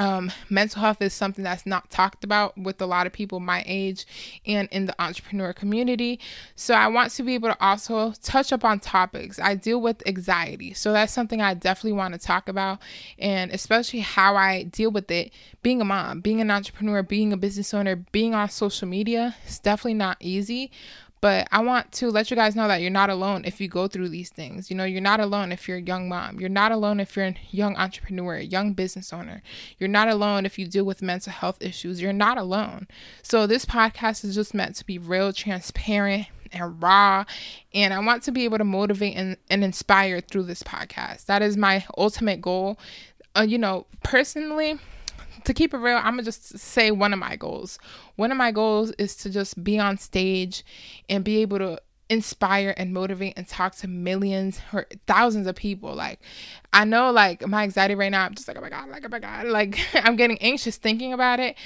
Um, 0.00 0.32
mental 0.48 0.80
health 0.80 1.02
is 1.02 1.12
something 1.12 1.44
that's 1.44 1.66
not 1.66 1.90
talked 1.90 2.24
about 2.24 2.56
with 2.56 2.80
a 2.80 2.86
lot 2.86 3.06
of 3.06 3.12
people 3.12 3.38
my 3.38 3.62
age 3.66 4.06
and 4.46 4.66
in 4.72 4.86
the 4.86 4.94
entrepreneur 4.98 5.52
community. 5.52 6.18
So, 6.54 6.72
I 6.72 6.88
want 6.88 7.10
to 7.12 7.22
be 7.22 7.34
able 7.34 7.50
to 7.50 7.62
also 7.62 8.12
touch 8.22 8.50
up 8.50 8.64
on 8.64 8.80
topics. 8.80 9.38
I 9.38 9.56
deal 9.56 9.78
with 9.78 10.02
anxiety, 10.08 10.72
so 10.72 10.92
that's 10.92 11.12
something 11.12 11.42
I 11.42 11.52
definitely 11.52 11.98
want 11.98 12.14
to 12.14 12.18
talk 12.18 12.48
about, 12.48 12.78
and 13.18 13.50
especially 13.50 14.00
how 14.00 14.36
I 14.36 14.62
deal 14.62 14.90
with 14.90 15.10
it 15.10 15.32
being 15.62 15.82
a 15.82 15.84
mom, 15.84 16.22
being 16.22 16.40
an 16.40 16.50
entrepreneur, 16.50 17.02
being 17.02 17.34
a 17.34 17.36
business 17.36 17.74
owner, 17.74 17.96
being 17.96 18.32
on 18.32 18.48
social 18.48 18.88
media. 18.88 19.36
It's 19.44 19.58
definitely 19.58 19.94
not 19.94 20.16
easy, 20.20 20.70
but 21.20 21.48
I 21.52 21.60
want 21.60 21.92
to 21.92 22.10
let 22.10 22.30
you 22.30 22.36
guys 22.36 22.56
know 22.56 22.66
that 22.68 22.80
you're 22.80 22.90
not 22.90 23.10
alone 23.10 23.44
if 23.44 23.60
you 23.60 23.68
go 23.68 23.88
through 23.88 24.08
these 24.08 24.30
things. 24.30 24.70
You 24.70 24.76
know, 24.76 24.84
you're 24.84 25.00
not 25.00 25.20
alone 25.20 25.52
if 25.52 25.68
you're 25.68 25.76
a 25.76 25.82
young 25.82 26.08
mom. 26.08 26.40
You're 26.40 26.48
not 26.48 26.72
alone 26.72 26.98
if 26.98 27.14
you're 27.14 27.26
a 27.26 27.36
young 27.50 27.76
entrepreneur, 27.76 28.36
a 28.36 28.42
young 28.42 28.72
business 28.72 29.12
owner. 29.12 29.42
You're 29.78 29.88
not 29.88 30.08
alone 30.08 30.46
if 30.46 30.58
you 30.58 30.66
deal 30.66 30.84
with 30.84 31.02
mental 31.02 31.32
health 31.32 31.58
issues. 31.60 32.00
You're 32.00 32.12
not 32.12 32.38
alone. 32.38 32.88
So, 33.22 33.46
this 33.46 33.64
podcast 33.64 34.24
is 34.24 34.34
just 34.34 34.54
meant 34.54 34.76
to 34.76 34.86
be 34.86 34.98
real, 34.98 35.32
transparent, 35.32 36.26
and 36.52 36.82
raw. 36.82 37.24
And 37.74 37.92
I 37.92 37.98
want 38.00 38.22
to 38.24 38.32
be 38.32 38.44
able 38.44 38.58
to 38.58 38.64
motivate 38.64 39.16
and, 39.16 39.36
and 39.50 39.62
inspire 39.62 40.20
through 40.20 40.44
this 40.44 40.62
podcast. 40.62 41.26
That 41.26 41.42
is 41.42 41.56
my 41.56 41.84
ultimate 41.96 42.40
goal. 42.40 42.78
Uh, 43.36 43.42
you 43.42 43.58
know, 43.58 43.86
personally, 44.02 44.78
to 45.44 45.54
keep 45.54 45.74
it 45.74 45.78
real, 45.78 45.96
I'm 45.96 46.14
gonna 46.14 46.22
just 46.22 46.58
say 46.58 46.90
one 46.90 47.12
of 47.12 47.18
my 47.18 47.36
goals. 47.36 47.78
One 48.16 48.30
of 48.30 48.38
my 48.38 48.52
goals 48.52 48.90
is 48.92 49.16
to 49.16 49.30
just 49.30 49.62
be 49.62 49.78
on 49.78 49.98
stage 49.98 50.64
and 51.08 51.24
be 51.24 51.38
able 51.38 51.58
to 51.58 51.80
inspire 52.10 52.74
and 52.76 52.92
motivate 52.92 53.34
and 53.36 53.46
talk 53.46 53.76
to 53.76 53.86
millions 53.88 54.60
or 54.72 54.86
thousands 55.06 55.46
of 55.46 55.54
people. 55.54 55.94
Like, 55.94 56.20
I 56.72 56.84
know, 56.84 57.12
like, 57.12 57.46
my 57.46 57.62
anxiety 57.62 57.94
right 57.94 58.10
now, 58.10 58.24
I'm 58.24 58.34
just 58.34 58.48
like, 58.48 58.58
oh 58.58 58.60
my 58.60 58.68
God, 58.68 58.88
like, 58.88 59.04
oh 59.04 59.08
my 59.08 59.20
God. 59.20 59.46
Like, 59.50 59.78
I'm 59.94 60.16
getting 60.16 60.38
anxious 60.38 60.76
thinking 60.76 61.12
about 61.12 61.38
it. 61.38 61.56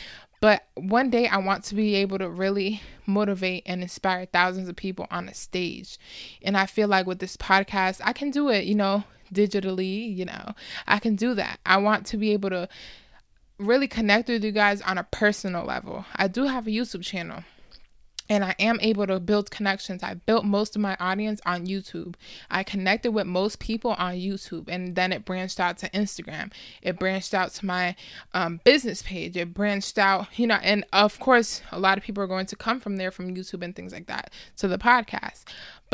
But 0.41 0.67
one 0.75 1.09
day 1.09 1.27
I 1.27 1.39
want 1.39 1.65
to 1.65 1.75
be 1.75 1.95
able 1.95 2.19
to 2.19 2.29
really 2.29 2.83
motivate 3.07 3.63
and 3.65 3.81
inspire 3.81 4.27
thousands 4.27 4.69
of 4.69 4.77
people 4.77 5.07
on 5.11 5.29
a 5.29 5.35
stage. 5.35 5.99
And 6.43 6.57
I 6.57 6.67
feel 6.67 6.89
like 6.89 7.07
with 7.07 7.19
this 7.19 7.39
podcast, 7.39 8.03
I 8.05 8.13
can 8.13 8.31
do 8.31 8.51
it, 8.51 8.65
you 8.65 8.75
know, 8.75 9.05
digitally, 9.33 10.15
you 10.15 10.27
know, 10.27 10.53
I 10.87 10.99
can 10.99 11.17
do 11.17 11.33
that. 11.35 11.61
I 11.65 11.79
want 11.79 12.05
to 12.09 12.19
be 12.19 12.33
able 12.33 12.51
to 12.51 12.69
really 13.59 13.89
connect 13.89 14.29
with 14.29 14.45
you 14.45 14.53
guys 14.53 14.81
on 14.83 14.99
a 14.99 15.05
personal 15.05 15.65
level. 15.65 16.05
I 16.17 16.29
do 16.29 16.45
have 16.45 16.67
a 16.67 16.71
YouTube 16.71 17.03
channel 17.03 17.45
and 18.29 18.45
I 18.45 18.55
am 18.59 18.79
able 18.81 19.07
to 19.07 19.21
build 19.21 19.51
connections. 19.51 20.03
I 20.03 20.15
built 20.15 20.45
most 20.45 20.77
of 20.77 20.83
my 20.83 20.97
audience 20.99 21.41
on 21.45 21.67
YouTube. 21.67 22.15
I 22.51 22.63
connected 22.63 23.13
with 23.13 23.27
most 23.27 23.59
people 23.59 23.93
on 23.93 24.15
YouTube, 24.15 24.69
and 24.69 24.95
then 24.95 25.13
it 25.13 25.25
branched 25.25 25.61
out 25.61 25.79
to 25.79 25.91
Instagram. 25.91 26.53
It 26.83 26.99
branched 26.99 27.35
out 27.35 27.53
to 27.55 27.67
my 27.67 27.97
um, 28.33 28.61
business 28.65 29.03
page. 29.03 29.37
It 29.37 29.55
branched 29.55 29.99
out, 29.99 30.27
you 30.39 30.47
know, 30.47 30.59
and 30.63 30.85
of 30.93 31.19
course, 31.19 31.63
a 31.71 31.79
lot 31.79 31.99
of 31.99 32.05
people 32.05 32.23
are 32.23 32.29
going 32.29 32.47
to 32.47 32.57
come 32.57 32.81
from 32.81 32.97
there 32.97 33.11
from 33.11 33.35
YouTube 33.35 33.63
and 33.63 33.75
things 33.77 33.93
like 33.93 34.07
that 34.07 34.33
to 34.57 34.69
the 34.69 34.79
podcast 34.79 35.45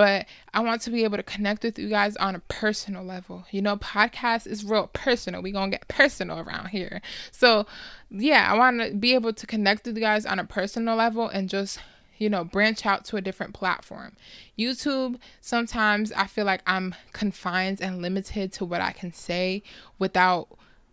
but 0.01 0.25
I 0.55 0.61
want 0.61 0.81
to 0.83 0.91
be 0.91 1.05
able 1.05 1.19
to 1.19 1.23
connect 1.23 1.63
with 1.63 1.79
you 1.79 1.91
guys 1.91 2.17
on 2.17 2.35
a 2.35 2.39
personal 2.49 3.05
level. 3.05 3.45
You 3.51 3.61
know, 3.61 3.77
podcast 3.77 4.47
is 4.47 4.65
real 4.65 4.87
personal. 4.95 5.43
We 5.43 5.53
gonna 5.53 5.71
get 5.71 5.89
personal 5.89 6.39
around 6.39 6.69
here. 6.69 7.03
So 7.31 7.67
yeah, 8.11 8.51
I 8.51 8.57
want 8.57 8.81
to 8.81 8.95
be 8.95 9.13
able 9.13 9.35
to 9.35 9.47
connect 9.47 9.87
with 9.87 9.97
you 9.97 10.03
guys 10.03 10.25
on 10.25 10.39
a 10.39 10.45
personal 10.45 10.97
level 10.97 11.29
and 11.29 11.51
just 11.51 11.81
you 12.21 12.31
know, 12.31 12.45
branch 12.45 12.87
out 12.87 13.05
to 13.07 13.17
a 13.17 13.21
different 13.21 13.55
platform. 13.55 14.15
YouTube, 14.57 15.19
sometimes 15.41 16.13
I 16.13 16.27
feel 16.27 16.45
like 16.45 16.63
I'm 16.67 16.95
confined 17.13 17.81
and 17.81 18.01
limited 18.01 18.53
to 18.55 18.65
what 18.65 18.81
I 18.81 18.93
can 18.93 19.13
say 19.13 19.63
without 19.99 20.49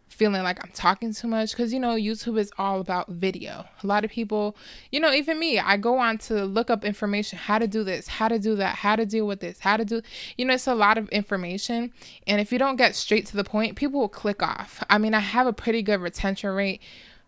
feeling 0.07 0.41
like 0.41 0.63
I'm 0.63 0.71
talking 0.71 1.13
too 1.13 1.27
much 1.27 1.51
because 1.51 1.73
you 1.73 1.79
know 1.79 1.95
YouTube 1.95 2.39
is 2.39 2.51
all 2.57 2.79
about 2.79 3.09
video. 3.09 3.65
A 3.83 3.87
lot 3.87 4.05
of 4.05 4.09
people, 4.09 4.55
you 4.89 4.99
know, 4.99 5.11
even 5.11 5.37
me, 5.37 5.59
I 5.59 5.77
go 5.77 5.99
on 5.99 6.17
to 6.19 6.45
look 6.45 6.69
up 6.69 6.85
information, 6.85 7.37
how 7.37 7.59
to 7.59 7.67
do 7.67 7.83
this, 7.83 8.07
how 8.07 8.29
to 8.29 8.39
do 8.39 8.55
that, 8.55 8.75
how 8.75 8.95
to 8.95 9.05
deal 9.05 9.27
with 9.27 9.41
this, 9.41 9.59
how 9.59 9.77
to 9.77 9.85
do, 9.85 10.01
you 10.37 10.45
know, 10.45 10.53
it's 10.53 10.65
a 10.65 10.73
lot 10.73 10.97
of 10.97 11.09
information. 11.09 11.91
And 12.25 12.39
if 12.39 12.51
you 12.51 12.57
don't 12.57 12.77
get 12.77 12.95
straight 12.95 13.27
to 13.27 13.37
the 13.37 13.43
point, 13.43 13.75
people 13.75 13.99
will 13.99 14.09
click 14.09 14.41
off. 14.41 14.81
I 14.89 14.97
mean, 14.97 15.13
I 15.13 15.19
have 15.19 15.45
a 15.45 15.53
pretty 15.53 15.83
good 15.83 15.99
retention 15.99 16.51
rate. 16.51 16.81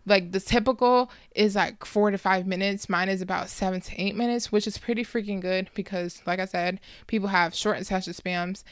Like 0.06 0.32
the 0.32 0.40
typical 0.40 1.10
is 1.34 1.54
like 1.54 1.84
four 1.84 2.10
to 2.10 2.18
five 2.18 2.46
minutes. 2.46 2.88
Mine 2.88 3.08
is 3.08 3.22
about 3.22 3.48
seven 3.48 3.80
to 3.82 4.00
eight 4.00 4.16
minutes, 4.16 4.50
which 4.50 4.66
is 4.66 4.78
pretty 4.78 5.04
freaking 5.04 5.40
good 5.40 5.70
because, 5.74 6.22
like 6.26 6.40
I 6.40 6.46
said, 6.46 6.80
people 7.06 7.28
have 7.28 7.54
short 7.54 7.80
attention 7.80 8.12
spams. 8.12 8.64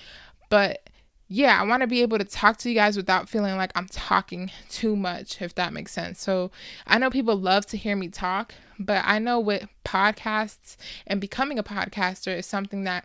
But 0.49 0.89
yeah, 1.31 1.61
I 1.61 1.65
want 1.65 1.83
to 1.83 1.87
be 1.87 2.01
able 2.01 2.17
to 2.17 2.25
talk 2.25 2.57
to 2.59 2.71
you 2.71 2.75
guys 2.75 2.97
without 2.97 3.29
feeling 3.29 3.57
like 3.57 3.71
I'm 3.75 3.87
talking 3.89 4.51
too 4.71 4.97
much, 4.97 5.43
if 5.43 5.55
that 5.57 5.75
makes 5.75 5.93
sense. 5.93 6.23
So 6.23 6.51
I 6.87 6.97
know 6.97 7.11
people 7.11 7.37
love 7.37 7.67
to 7.67 7.77
hear 7.77 7.95
me 7.95 8.09
talk, 8.09 8.55
but 8.79 9.03
I 9.05 9.19
know 9.19 9.39
with 9.39 9.69
podcasts 9.85 10.77
and 11.07 11.21
becoming 11.21 11.59
a 11.59 11.63
podcaster 11.63 12.35
is 12.35 12.47
something 12.47 12.85
that, 12.85 13.05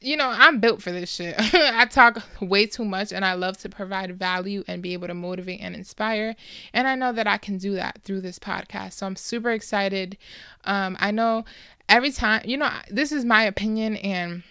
you 0.00 0.16
know, 0.16 0.28
I'm 0.28 0.60
built 0.60 0.80
for 0.80 0.90
this 0.90 1.10
shit. 1.10 1.34
I 1.38 1.84
talk 1.84 2.22
way 2.40 2.66
too 2.66 2.84
much 2.84 3.12
and 3.12 3.24
I 3.24 3.34
love 3.34 3.58
to 3.58 3.68
provide 3.68 4.18
value 4.18 4.64
and 4.66 4.82
be 4.82 4.94
able 4.94 5.08
to 5.08 5.14
motivate 5.14 5.60
and 5.60 5.74
inspire. 5.74 6.34
And 6.72 6.88
I 6.88 6.94
know 6.94 7.12
that 7.12 7.26
I 7.26 7.36
can 7.36 7.58
do 7.58 7.74
that 7.74 8.00
through 8.02 8.22
this 8.22 8.38
podcast. 8.38 8.94
So 8.94 9.06
I'm 9.06 9.16
super 9.16 9.50
excited. 9.50 10.16
Um, 10.64 10.96
I 11.00 11.10
know 11.10 11.44
every 11.88 12.12
time, 12.12 12.42
you 12.44 12.56
know, 12.56 12.70
this 12.90 13.12
is 13.12 13.24
my 13.24 13.42
opinion 13.42 13.96
and 13.96 14.42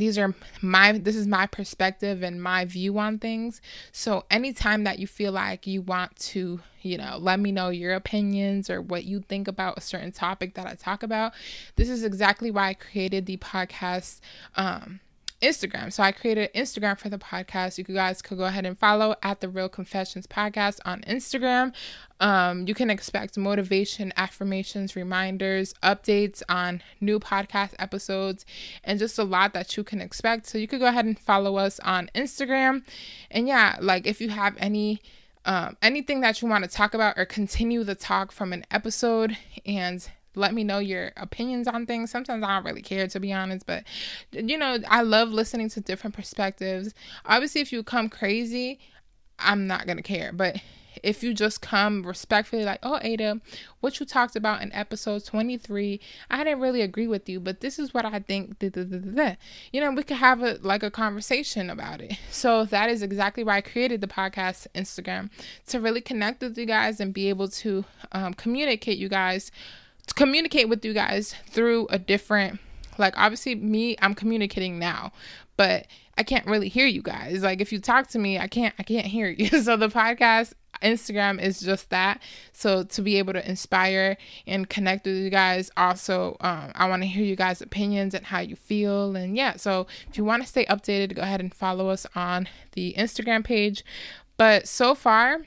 these 0.00 0.18
are 0.18 0.34
my 0.62 0.92
this 0.92 1.16
is 1.16 1.26
my 1.26 1.46
perspective 1.46 2.22
and 2.22 2.42
my 2.42 2.64
view 2.64 2.98
on 2.98 3.18
things. 3.18 3.60
So 3.92 4.24
anytime 4.30 4.84
that 4.84 4.98
you 4.98 5.06
feel 5.06 5.32
like 5.32 5.66
you 5.66 5.82
want 5.82 6.16
to 6.16 6.60
you 6.84 6.98
know 6.98 7.16
let 7.18 7.40
me 7.40 7.50
know 7.50 7.70
your 7.70 7.94
opinions 7.94 8.68
or 8.68 8.80
what 8.80 9.04
you 9.04 9.20
think 9.20 9.48
about 9.48 9.78
a 9.78 9.80
certain 9.80 10.12
topic 10.12 10.54
that 10.54 10.66
i 10.66 10.74
talk 10.74 11.02
about 11.02 11.32
this 11.76 11.88
is 11.88 12.04
exactly 12.04 12.50
why 12.50 12.68
i 12.68 12.74
created 12.74 13.24
the 13.24 13.38
podcast 13.38 14.20
um 14.56 15.00
Instagram. 15.44 15.92
So 15.92 16.02
I 16.02 16.10
created 16.10 16.52
Instagram 16.54 16.98
for 16.98 17.08
the 17.08 17.18
podcast. 17.18 17.76
You 17.76 17.84
guys 17.84 18.22
could 18.22 18.38
go 18.38 18.44
ahead 18.44 18.64
and 18.64 18.78
follow 18.78 19.14
at 19.22 19.40
the 19.40 19.48
Real 19.48 19.68
Confessions 19.68 20.26
Podcast 20.26 20.80
on 20.84 21.02
Instagram. 21.02 21.74
Um, 22.20 22.66
you 22.66 22.74
can 22.74 22.88
expect 22.88 23.36
motivation, 23.36 24.12
affirmations, 24.16 24.96
reminders, 24.96 25.74
updates 25.82 26.42
on 26.48 26.82
new 27.00 27.20
podcast 27.20 27.74
episodes, 27.78 28.46
and 28.82 28.98
just 28.98 29.18
a 29.18 29.24
lot 29.24 29.52
that 29.52 29.76
you 29.76 29.84
can 29.84 30.00
expect. 30.00 30.46
So 30.46 30.56
you 30.56 30.66
could 30.66 30.80
go 30.80 30.86
ahead 30.86 31.04
and 31.04 31.18
follow 31.18 31.56
us 31.56 31.78
on 31.80 32.10
Instagram. 32.14 32.82
And 33.30 33.46
yeah, 33.46 33.76
like 33.80 34.06
if 34.06 34.20
you 34.20 34.30
have 34.30 34.54
any 34.58 35.02
um, 35.46 35.76
anything 35.82 36.22
that 36.22 36.40
you 36.40 36.48
want 36.48 36.64
to 36.64 36.70
talk 36.70 36.94
about 36.94 37.18
or 37.18 37.26
continue 37.26 37.84
the 37.84 37.94
talk 37.94 38.32
from 38.32 38.54
an 38.54 38.64
episode 38.70 39.36
and 39.66 40.08
let 40.34 40.54
me 40.54 40.64
know 40.64 40.78
your 40.78 41.12
opinions 41.16 41.68
on 41.68 41.86
things. 41.86 42.10
Sometimes 42.10 42.42
I 42.42 42.54
don't 42.54 42.64
really 42.64 42.82
care 42.82 43.06
to 43.08 43.20
be 43.20 43.32
honest, 43.32 43.66
but 43.66 43.84
you 44.32 44.58
know, 44.58 44.78
I 44.88 45.02
love 45.02 45.30
listening 45.30 45.68
to 45.70 45.80
different 45.80 46.14
perspectives. 46.14 46.94
Obviously, 47.26 47.60
if 47.60 47.72
you 47.72 47.82
come 47.82 48.08
crazy, 48.08 48.78
I'm 49.38 49.66
not 49.66 49.86
going 49.86 49.96
to 49.96 50.02
care, 50.02 50.32
but 50.32 50.56
if 51.02 51.22
you 51.22 51.34
just 51.34 51.60
come 51.60 52.02
respectfully 52.02 52.64
like 52.64 52.78
oh 52.82 52.98
Aida 53.02 53.40
what 53.80 53.98
you 53.98 54.06
talked 54.06 54.36
about 54.36 54.62
in 54.62 54.72
episode 54.72 55.24
23 55.24 56.00
i 56.30 56.44
didn't 56.44 56.60
really 56.60 56.82
agree 56.82 57.06
with 57.06 57.28
you 57.28 57.40
but 57.40 57.60
this 57.60 57.78
is 57.78 57.92
what 57.92 58.04
i 58.04 58.18
think 58.18 58.56
you 58.60 59.80
know 59.80 59.90
we 59.90 60.02
could 60.02 60.16
have 60.16 60.42
a 60.42 60.58
like 60.62 60.82
a 60.82 60.90
conversation 60.90 61.70
about 61.70 62.00
it 62.00 62.14
so 62.30 62.64
that 62.66 62.88
is 62.88 63.02
exactly 63.02 63.44
why 63.44 63.56
i 63.56 63.60
created 63.60 64.00
the 64.00 64.06
podcast 64.06 64.66
instagram 64.74 65.30
to 65.66 65.80
really 65.80 66.00
connect 66.00 66.40
with 66.40 66.56
you 66.56 66.66
guys 66.66 67.00
and 67.00 67.12
be 67.12 67.28
able 67.28 67.48
to 67.48 67.84
um, 68.12 68.34
communicate 68.34 68.98
you 68.98 69.08
guys 69.08 69.50
communicate 70.12 70.68
with 70.68 70.84
you 70.84 70.92
guys 70.92 71.34
through 71.48 71.86
a 71.90 71.98
different 71.98 72.60
like 72.98 73.14
obviously 73.16 73.54
me 73.54 73.96
i'm 74.00 74.14
communicating 74.14 74.78
now 74.78 75.12
but 75.56 75.86
i 76.16 76.22
can't 76.22 76.46
really 76.46 76.68
hear 76.68 76.86
you 76.86 77.02
guys. 77.02 77.42
Like 77.42 77.60
if 77.60 77.72
you 77.72 77.78
talk 77.80 78.08
to 78.08 78.18
me 78.18 78.38
i 78.38 78.46
can't 78.46 78.74
i 78.78 78.82
can't 78.82 79.06
hear 79.06 79.28
you. 79.28 79.48
So 79.62 79.76
the 79.76 79.88
podcast 79.88 80.52
instagram 80.82 81.40
is 81.40 81.60
just 81.60 81.90
that. 81.90 82.20
So 82.52 82.82
to 82.82 83.02
be 83.02 83.16
able 83.18 83.32
to 83.32 83.48
inspire 83.48 84.16
and 84.46 84.68
connect 84.68 85.06
with 85.06 85.16
you 85.16 85.30
guys 85.30 85.70
also 85.76 86.36
um, 86.40 86.72
i 86.74 86.88
want 86.88 87.02
to 87.02 87.08
hear 87.08 87.24
you 87.24 87.36
guys 87.36 87.62
opinions 87.62 88.14
and 88.14 88.26
how 88.26 88.40
you 88.40 88.56
feel 88.56 89.16
and 89.16 89.36
yeah 89.36 89.56
so 89.56 89.86
if 90.08 90.16
you 90.18 90.24
want 90.24 90.42
to 90.42 90.48
stay 90.48 90.64
updated 90.66 91.14
go 91.14 91.22
ahead 91.22 91.40
and 91.40 91.54
follow 91.54 91.88
us 91.88 92.06
on 92.14 92.48
the 92.72 92.94
instagram 92.98 93.44
page. 93.44 93.84
But 94.36 94.66
so 94.66 94.94
far 94.94 95.38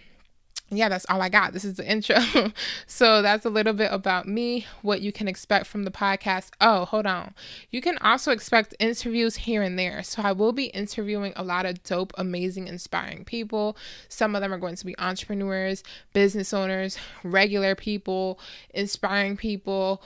yeah, 0.70 0.90
that's 0.90 1.06
all 1.10 1.22
I 1.22 1.30
got. 1.30 1.54
This 1.54 1.64
is 1.64 1.76
the 1.76 1.90
intro. 1.90 2.18
so 2.88 3.22
that's 3.22 3.46
a 3.46 3.50
little 3.50 3.72
bit 3.72 3.92
about 3.92 4.28
me, 4.28 4.66
what 4.82 5.00
you 5.02 5.14
can 5.14 5.28
expect 5.28 5.66
from 5.66 5.84
the 5.84 5.92
podcast. 5.92 6.50
Oh, 6.60 6.84
hold 6.86 7.06
on. 7.06 7.34
You 7.72 7.82
can 7.82 7.98
also 8.00 8.32
expect 8.32 8.76
interviews 8.80 9.38
here 9.38 9.62
and 9.62 9.80
there. 9.80 10.04
So 10.04 10.22
I 10.22 10.34
will 10.34 10.52
be 10.52 10.66
interviewing 10.66 11.32
a 11.38 11.44
lot 11.44 11.66
of 11.66 11.84
dope, 11.84 12.12
amazing, 12.18 12.68
inspiring 12.68 13.24
people. 13.24 13.78
Some 14.10 14.36
of 14.36 14.42
them 14.42 14.54
are 14.54 14.58
going 14.58 14.76
to 14.76 14.86
be 14.86 14.98
entrepreneurs, 15.00 15.84
business 16.12 16.54
owners, 16.54 16.98
regular 17.24 17.74
people, 17.74 18.38
inspiring 18.74 19.38
people 19.38 20.02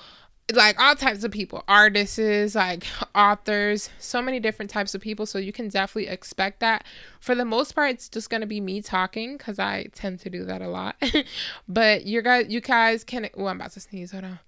like 0.55 0.79
all 0.79 0.96
types 0.96 1.24
of 1.24 1.31
people 1.31 1.63
artists 1.67 2.55
like 2.55 2.86
authors 3.15 3.89
so 4.00 4.22
many 4.22 4.39
different 4.39 4.72
types 4.72 4.93
of 4.96 5.01
people. 5.01 5.25
So 5.25 5.38
you 5.38 5.51
can 5.51 5.70
definitely 5.70 6.08
expect 6.08 6.60
that. 6.60 6.86
For 7.20 7.36
the 7.36 7.46
most 7.46 7.74
part 7.74 7.91
it's 7.91 8.10
just 8.10 8.29
going 8.29 8.41
to 8.41 8.48
be 8.48 8.62
me 8.62 8.81
talking 8.81 9.38
because 9.38 9.60
i 9.60 9.86
tend 9.93 10.20
to 10.22 10.29
do 10.29 10.46
that 10.46 10.62
a 10.62 10.67
lot. 10.67 10.96
But 11.67 12.05
you 12.05 12.22
guys 12.22 12.48
you 12.50 12.62
guys 12.62 13.03
can 13.03 13.29
oh 13.38 13.46
i'm 13.48 13.58
about 13.58 13.72
to 13.74 13.79
sneeze 13.79 14.12
hold 14.12 14.25
on. 14.25 14.39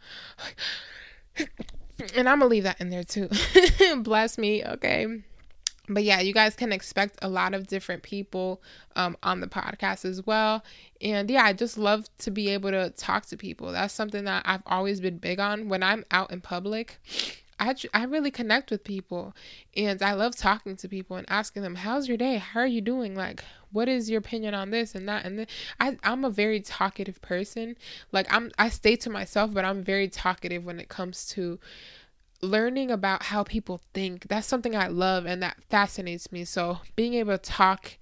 And 2.16 2.28
i'm 2.28 2.40
gonna 2.40 2.48
leave 2.48 2.64
that 2.64 2.82
in 2.82 2.90
there 2.90 3.04
too. 3.04 3.30
Bless 3.98 4.38
me 4.38 4.66
okay 4.66 5.24
but 5.90 6.04
yeah, 6.04 6.22
you 6.22 6.34
guys 6.34 6.56
can 6.56 6.72
expect 6.72 7.20
a 7.22 7.28
lot 7.28 7.54
of 7.54 7.68
different 7.68 8.04
people 8.04 8.62
um, 8.96 9.18
on 9.22 9.42
the 9.42 9.48
podcast 9.48 10.06
as 10.06 10.26
well. 10.26 10.64
And 11.02 11.30
yeah, 11.30 11.44
I 11.44 11.54
just 11.54 11.78
love 11.78 12.06
to 12.20 12.32
be 12.32 12.50
able 12.50 12.72
to 12.72 12.92
talk 12.92 13.26
to 13.28 13.38
people. 13.38 13.72
That's 13.72 13.94
something 13.94 14.24
that 14.24 14.44
I've 14.46 14.64
always 14.66 15.02
been 15.02 15.18
big 15.18 15.40
on. 15.40 15.68
When 15.68 15.84
I'm 15.84 16.06
out 16.10 16.32
in 16.32 16.40
public, 16.40 17.00
I, 17.60 17.76
I 17.94 18.06
really 18.06 18.32
connect 18.32 18.72
with 18.72 18.84
people 18.84 19.36
and 19.76 20.02
I 20.02 20.14
love 20.14 20.36
talking 20.36 20.76
to 20.78 20.88
people 20.88 21.18
and 21.18 21.30
asking 21.30 21.64
them, 21.64 21.76
How's 21.76 22.08
your 22.08 22.18
day? 22.18 22.38
How 22.38 22.62
are 22.62 22.68
you 22.68 22.82
doing? 22.82 23.14
Like, 23.16 23.44
what 23.72 23.90
is 23.90 24.10
your 24.10 24.20
opinion 24.20 24.54
on 24.54 24.70
this 24.70 24.96
and 24.96 25.08
that? 25.10 25.26
And 25.26 25.40
then 25.40 25.48
I, 25.80 25.98
I'm 26.04 26.24
a 26.24 26.30
very 26.30 26.62
talkative 26.62 27.22
person. 27.22 27.76
Like, 28.12 28.32
I'm, 28.34 28.52
I 28.58 28.70
stay 28.70 28.96
to 28.98 29.10
myself, 29.10 29.54
but 29.54 29.66
I'm 29.66 29.84
very 29.84 30.08
talkative 30.08 30.64
when 30.64 30.80
it 30.80 30.90
comes 30.90 31.26
to 31.30 31.60
learning 32.44 32.92
about 32.92 33.24
how 33.24 33.44
people 33.44 33.82
think 33.94 34.28
that's 34.28 34.48
something 34.48 34.76
i 34.76 34.88
love 34.88 35.26
and 35.26 35.42
that 35.42 35.58
fascinates 35.70 36.32
me 36.32 36.44
so 36.44 36.80
being 36.96 37.14
able 37.14 37.38
to 37.38 37.52
talk 37.52 37.98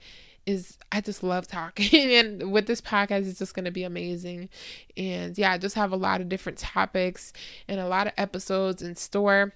is 0.45 0.77
i 0.91 1.00
just 1.00 1.24
love 1.24 1.48
talking 1.48 2.12
and 2.15 2.51
with 2.51 2.65
this 2.65 2.81
podcast 2.81 3.27
it's 3.29 3.39
just 3.39 3.53
going 3.53 3.65
to 3.65 3.71
be 3.71 3.83
amazing 3.83 4.50
and 4.98 5.38
yeah 5.38 5.51
i 5.51 5.57
just 5.57 5.75
have 5.75 5.91
a 5.91 5.98
lot 5.98 6.19
of 6.19 6.29
different 6.29 6.57
topics 6.57 7.31
and 7.67 7.79
a 7.79 7.88
lot 7.88 8.07
of 8.07 8.13
episodes 8.17 8.81
in 8.81 8.95
store 8.95 9.53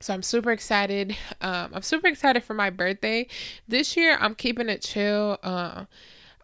so 0.00 0.12
I'm 0.12 0.22
super 0.22 0.52
excited. 0.52 1.16
Um, 1.40 1.70
I'm 1.72 1.82
super 1.82 2.06
excited 2.08 2.44
for 2.44 2.54
my 2.54 2.70
birthday. 2.70 3.26
This 3.66 3.96
year 3.96 4.18
I'm 4.20 4.34
keeping 4.34 4.68
it 4.68 4.82
chill. 4.82 5.38
Uh, 5.42 5.86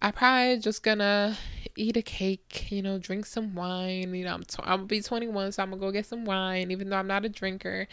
I 0.03 0.11
probably 0.11 0.59
just 0.59 0.83
gonna 0.83 1.39
eat 1.77 1.97
a 1.97 2.03
cake, 2.03 2.67
you 2.73 2.83
know, 2.83 2.99
drink 2.99 3.25
some 3.25 3.55
wine. 3.55 4.13
You 4.13 4.25
know, 4.25 4.35
I'm, 4.35 4.43
I'm 4.65 4.79
gonna 4.79 4.87
be 4.87 5.01
21, 5.01 5.53
so 5.53 5.63
I'm 5.63 5.71
gonna 5.71 5.81
go 5.81 5.93
get 5.93 6.07
some 6.07 6.25
wine, 6.25 6.73
even 6.73 6.91
though 6.91 6.97
I'm 6.97 7.07
not 7.07 7.25
a 7.25 7.29
drinker. 7.29 7.87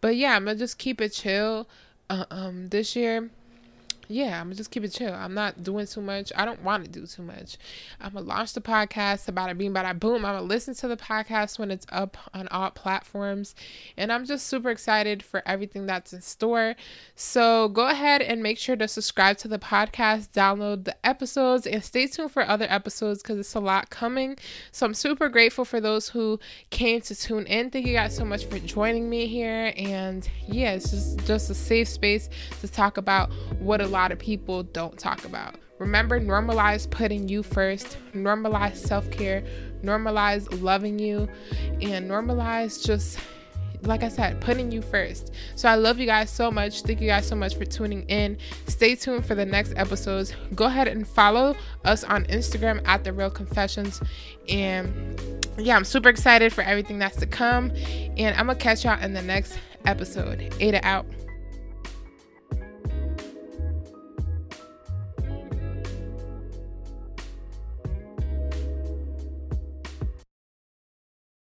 But 0.00 0.16
yeah, 0.16 0.34
I'm 0.34 0.46
gonna 0.46 0.58
just 0.58 0.78
keep 0.78 0.98
it 1.02 1.10
chill. 1.10 1.68
Uh, 2.08 2.24
um, 2.30 2.68
this 2.70 2.96
year, 2.96 3.30
yeah, 4.08 4.40
I'm 4.40 4.46
gonna 4.46 4.56
just 4.56 4.70
keep 4.70 4.84
it 4.84 4.92
chill. 4.92 5.12
I'm 5.12 5.34
not 5.34 5.62
doing 5.62 5.86
too 5.86 6.00
much. 6.00 6.32
I 6.36 6.44
don't 6.44 6.62
want 6.62 6.84
to 6.84 6.90
do 6.90 7.06
too 7.06 7.22
much. 7.22 7.56
I'm 8.00 8.12
gonna 8.12 8.26
launch 8.26 8.52
the 8.52 8.60
podcast 8.60 9.28
about 9.28 9.50
it 9.50 9.58
being 9.58 9.70
about 9.70 9.86
it. 9.86 10.00
Boom. 10.00 10.24
I'm 10.24 10.34
gonna 10.34 10.42
listen 10.42 10.74
to 10.74 10.88
the 10.88 10.96
podcast 10.96 11.58
when 11.58 11.70
it's 11.70 11.86
up 11.90 12.16
on 12.34 12.48
all 12.48 12.70
platforms, 12.70 13.54
and 13.96 14.12
I'm 14.12 14.24
just 14.24 14.46
super 14.46 14.70
excited 14.70 15.22
for 15.22 15.42
everything 15.46 15.86
that's 15.86 16.12
in 16.12 16.20
store. 16.20 16.74
So 17.14 17.68
go 17.68 17.88
ahead 17.88 18.22
and 18.22 18.42
make 18.42 18.58
sure 18.58 18.76
to 18.76 18.88
subscribe 18.88 19.38
to 19.38 19.48
the 19.48 19.58
podcast, 19.58 20.30
download 20.30 20.84
the 20.84 20.96
episodes, 21.06 21.66
and 21.66 21.84
stay 21.84 22.06
tuned 22.06 22.32
for 22.32 22.46
other 22.46 22.66
episodes 22.68 23.22
because 23.22 23.38
it's 23.38 23.54
a 23.54 23.60
lot 23.60 23.90
coming. 23.90 24.36
So 24.70 24.86
I'm 24.86 24.94
super 24.94 25.28
grateful 25.28 25.64
for 25.64 25.80
those 25.80 26.08
who 26.08 26.40
came 26.70 27.00
to 27.02 27.14
tune 27.14 27.46
in. 27.46 27.70
Thank 27.70 27.86
you 27.86 27.94
guys 27.94 28.16
so 28.16 28.24
much 28.24 28.46
for 28.46 28.58
joining 28.58 29.08
me 29.08 29.26
here, 29.26 29.72
and 29.76 30.28
yeah, 30.46 30.72
it's 30.72 30.90
just 30.90 31.26
just 31.26 31.50
a 31.50 31.54
safe 31.54 31.88
space 31.88 32.28
to 32.60 32.68
talk 32.68 32.96
about 32.96 33.30
what 33.58 33.80
a 33.80 33.86
lot 33.92 34.12
of 34.12 34.18
people 34.18 34.62
don't 34.62 34.98
talk 34.98 35.24
about. 35.24 35.56
Remember, 35.78 36.20
normalize 36.20 36.88
putting 36.88 37.28
you 37.28 37.42
first, 37.42 37.98
normalize 38.14 38.76
self 38.76 39.10
care, 39.10 39.42
normalize 39.82 40.62
loving 40.62 40.98
you, 40.98 41.28
and 41.80 42.08
normalize 42.08 42.84
just 42.84 43.18
like 43.84 44.02
I 44.02 44.08
said, 44.08 44.40
putting 44.40 44.70
you 44.70 44.80
first. 44.80 45.32
So 45.56 45.68
I 45.68 45.74
love 45.74 45.98
you 45.98 46.06
guys 46.06 46.30
so 46.30 46.50
much. 46.50 46.82
Thank 46.82 47.00
you 47.00 47.08
guys 47.08 47.26
so 47.26 47.34
much 47.34 47.56
for 47.56 47.64
tuning 47.64 48.04
in. 48.04 48.38
Stay 48.68 48.94
tuned 48.94 49.26
for 49.26 49.34
the 49.34 49.44
next 49.44 49.72
episodes. 49.76 50.34
Go 50.54 50.66
ahead 50.66 50.88
and 50.88 51.06
follow 51.06 51.56
us 51.84 52.04
on 52.04 52.24
Instagram 52.26 52.80
at 52.86 53.02
The 53.02 53.12
Real 53.12 53.30
Confessions. 53.30 54.00
And 54.48 55.44
yeah, 55.58 55.76
I'm 55.76 55.84
super 55.84 56.08
excited 56.08 56.52
for 56.52 56.62
everything 56.62 56.98
that's 56.98 57.16
to 57.16 57.26
come. 57.26 57.72
And 58.16 58.36
I'm 58.36 58.46
going 58.46 58.58
to 58.58 58.62
catch 58.62 58.84
y'all 58.84 59.02
in 59.02 59.14
the 59.14 59.22
next 59.22 59.58
episode. 59.84 60.54
Aida 60.60 60.84
out. 60.86 61.06